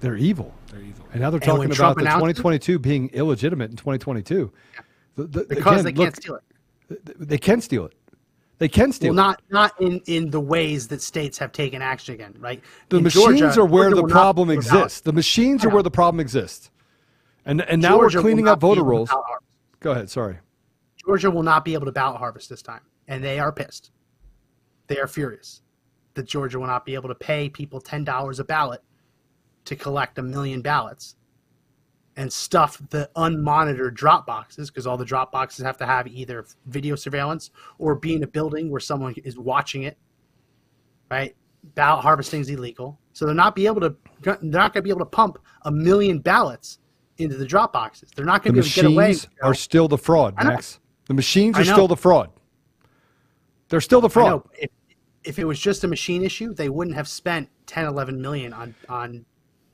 [0.00, 0.54] They're evil.
[0.70, 1.06] they're evil.
[1.12, 4.52] And now they're talking about Trump the announced it- 2022 being illegitimate in 2022.
[5.18, 7.28] The- the- because again, they look, can't steal it.
[7.28, 7.94] They can steal it.
[8.58, 9.40] They can steal Well, it.
[9.50, 12.62] not not in, in the ways that states have taken action again, right?
[12.88, 15.00] The In machines Georgia, are where Georgia the problem exists.
[15.00, 16.70] The machines are where the problem exists.
[17.44, 19.10] And and now Georgia we're cleaning up voter rolls.
[19.80, 20.08] Go ahead.
[20.10, 20.38] Sorry.
[21.04, 23.90] Georgia will not be able to ballot harvest this time, and they are pissed.
[24.88, 25.62] They are furious
[26.14, 28.82] that Georgia will not be able to pay people ten dollars a ballot
[29.66, 31.14] to collect a million ballots
[32.18, 36.44] and stuff the unmonitored drop boxes because all the drop boxes have to have either
[36.66, 39.96] video surveillance or be in a building where someone is watching it.
[41.10, 41.36] Right?
[41.74, 43.94] Ballot harvesting is illegal, so they're not be able to.
[44.20, 46.80] They're not going to be able to pump a million ballots
[47.18, 48.10] into the drop boxes.
[48.14, 49.08] They're not going to be able to get away.
[49.08, 50.80] machines are still the fraud, Max.
[51.06, 52.30] The machines are still the fraud.
[53.68, 54.42] They're still the fraud.
[54.58, 54.70] If,
[55.24, 58.74] if it was just a machine issue, they wouldn't have spent 10, 11 million on,
[58.88, 59.24] on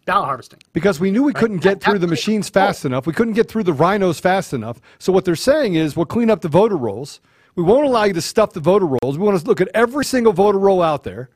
[0.05, 0.59] ballot harvesting.
[0.73, 1.41] Because we knew we Right.
[1.41, 3.07] couldn't get through the machines fast enough.
[3.07, 4.81] We couldn't get through the rhinos fast enough.
[4.99, 7.21] So what they're saying is we'll clean up the voter rolls.
[7.57, 9.17] We won't allow you to stuff the voter rolls.
[9.17, 11.31] We want to look at every single voter roll out there.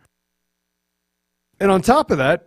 [1.61, 2.47] And on top of that,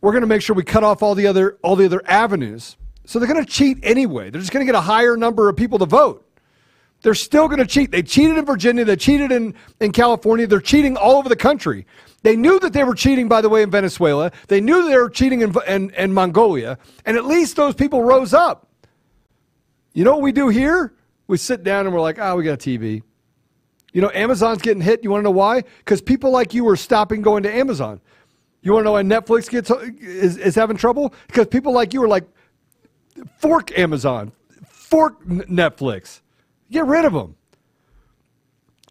[0.00, 2.76] we're going to make sure we cut off all the other all the other avenues.
[3.06, 4.30] So they're going to cheat anyway.
[4.30, 6.23] They're just going to get a higher number of people to vote.
[7.04, 7.90] They're still going to cheat.
[7.90, 8.82] They cheated in Virginia.
[8.82, 10.46] They cheated in, in California.
[10.46, 11.86] They're cheating all over the country.
[12.22, 14.32] They knew that they were cheating, by the way, in Venezuela.
[14.48, 16.78] They knew they were cheating in, in, in Mongolia.
[17.04, 18.68] And at least those people rose up.
[19.92, 20.94] You know what we do here?
[21.26, 23.02] We sit down and we're like, oh, we got a TV.
[23.92, 25.04] You know, Amazon's getting hit.
[25.04, 25.62] You want to know why?
[25.80, 28.00] Because people like you are stopping going to Amazon.
[28.62, 31.12] You want to know why Netflix gets is, is having trouble?
[31.26, 32.24] Because people like you are like,
[33.40, 34.32] fork Amazon,
[34.70, 36.22] fork Netflix.
[36.70, 37.36] Get rid of them.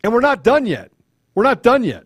[0.03, 0.91] And we're not done yet.
[1.35, 2.05] We're not done yet.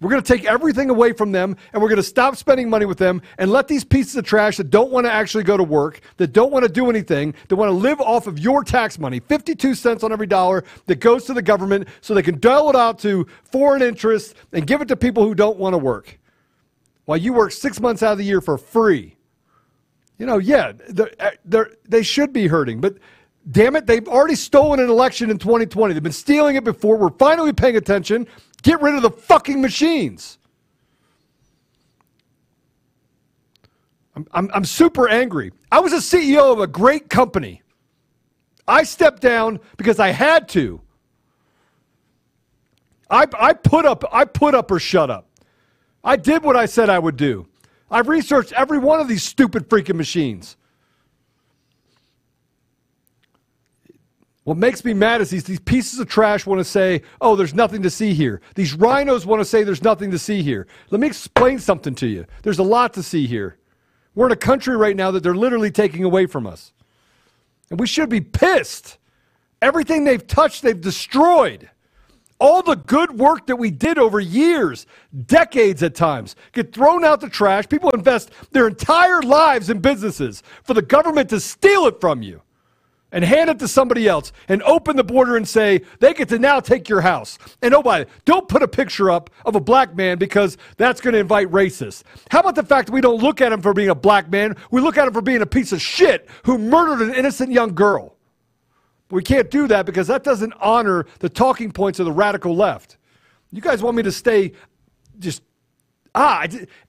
[0.00, 2.86] We're going to take everything away from them and we're going to stop spending money
[2.86, 5.64] with them and let these pieces of trash that don't want to actually go to
[5.64, 8.96] work, that don't want to do anything, that want to live off of your tax
[8.96, 12.70] money, 52 cents on every dollar that goes to the government so they can dole
[12.70, 16.20] it out to foreign interests and give it to people who don't want to work.
[17.06, 19.16] While you work six months out of the year for free.
[20.18, 22.98] You know, yeah, they're, eh, they're, they should be hurting, but
[23.50, 25.94] damn it, they've already stolen an election in 2020.
[25.94, 26.96] They've been stealing it before.
[26.96, 28.26] We're finally paying attention.
[28.62, 30.38] Get rid of the fucking machines.
[34.14, 35.52] I'm, I'm, I'm super angry.
[35.70, 37.62] I was a CEO of a great company.
[38.66, 40.80] I stepped down because I had to.
[43.10, 45.26] I, I put up I put up or shut up.
[46.04, 47.46] I did what I said I would do.
[47.90, 50.56] I've researched every one of these stupid freaking machines.
[54.48, 57.52] What makes me mad is these, these pieces of trash want to say, oh, there's
[57.52, 58.40] nothing to see here.
[58.54, 60.66] These rhinos want to say there's nothing to see here.
[60.88, 62.24] Let me explain something to you.
[62.42, 63.58] There's a lot to see here.
[64.14, 66.72] We're in a country right now that they're literally taking away from us.
[67.68, 68.96] And we should be pissed.
[69.60, 71.68] Everything they've touched, they've destroyed.
[72.40, 74.86] All the good work that we did over years,
[75.26, 77.68] decades at times, get thrown out the trash.
[77.68, 82.40] People invest their entire lives in businesses for the government to steal it from you
[83.12, 86.38] and hand it to somebody else and open the border and say they get to
[86.38, 87.38] now take your house.
[87.62, 91.14] And oh, by don't put a picture up of a black man because that's going
[91.14, 92.02] to invite racists.
[92.30, 94.56] How about the fact that we don't look at him for being a black man?
[94.70, 97.74] We look at him for being a piece of shit who murdered an innocent young
[97.74, 98.16] girl.
[99.10, 102.98] We can't do that because that doesn't honor the talking points of the radical left.
[103.50, 104.52] You guys want me to stay
[105.18, 105.42] just
[106.14, 106.46] ah,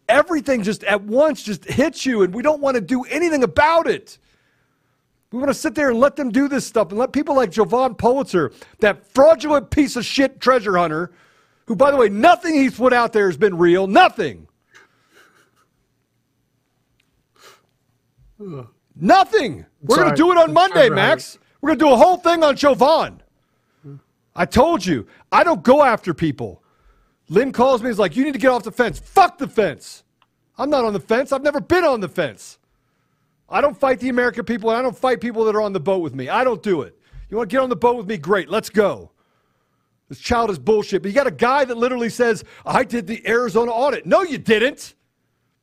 [0.08, 3.88] everything just at once just hits you, and we don't want to do anything about
[3.88, 4.18] it.
[5.32, 7.52] We want to sit there and let them do this stuff and let people like
[7.52, 11.12] Jovan Pulitzer, that fraudulent piece of shit treasure hunter,
[11.66, 13.86] who, by the way, nothing he's put out there has been real.
[13.86, 14.48] Nothing.
[18.96, 19.66] Nothing.
[19.82, 21.38] We're going to do it on Monday, Treasure Max.
[21.62, 23.22] We're going to do a whole thing on Jovan.
[24.36, 26.64] I told you, I don't go after people.
[27.28, 28.98] Lynn calls me, he's like, you need to get off the fence.
[28.98, 30.04] Fuck the fence.
[30.58, 31.32] I'm not on the fence.
[31.32, 32.59] I've never been on the fence.
[33.52, 35.80] I don't fight the American people, and I don't fight people that are on the
[35.80, 36.30] boat with me.
[36.30, 36.98] I don't do it.
[37.30, 38.18] You want to get on the boat with me?
[38.18, 38.50] Great.
[38.50, 39.12] Let's go.
[40.08, 41.02] This child is bullshit.
[41.04, 44.06] But you got a guy that literally says, I did the Arizona audit.
[44.06, 44.96] No, you didn't.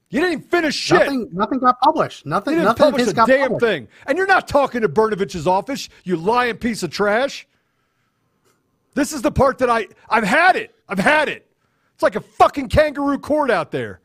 [0.09, 1.01] You didn't even finish shit.
[1.01, 2.27] Nothing, nothing got published.
[2.27, 3.61] Nothing, You didn't nothing publish a got damn published.
[3.65, 3.89] thing.
[4.07, 7.47] And you're not talking to Brnovich's office, you lying piece of trash.
[8.95, 10.75] This is the part that I, I've had it.
[10.89, 11.45] I've had it.
[11.95, 14.01] It's like a fucking kangaroo court out there.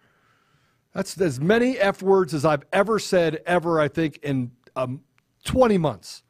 [0.94, 5.02] That's as many F words as I've ever said, ever, I think, in um,
[5.46, 6.24] 20 months.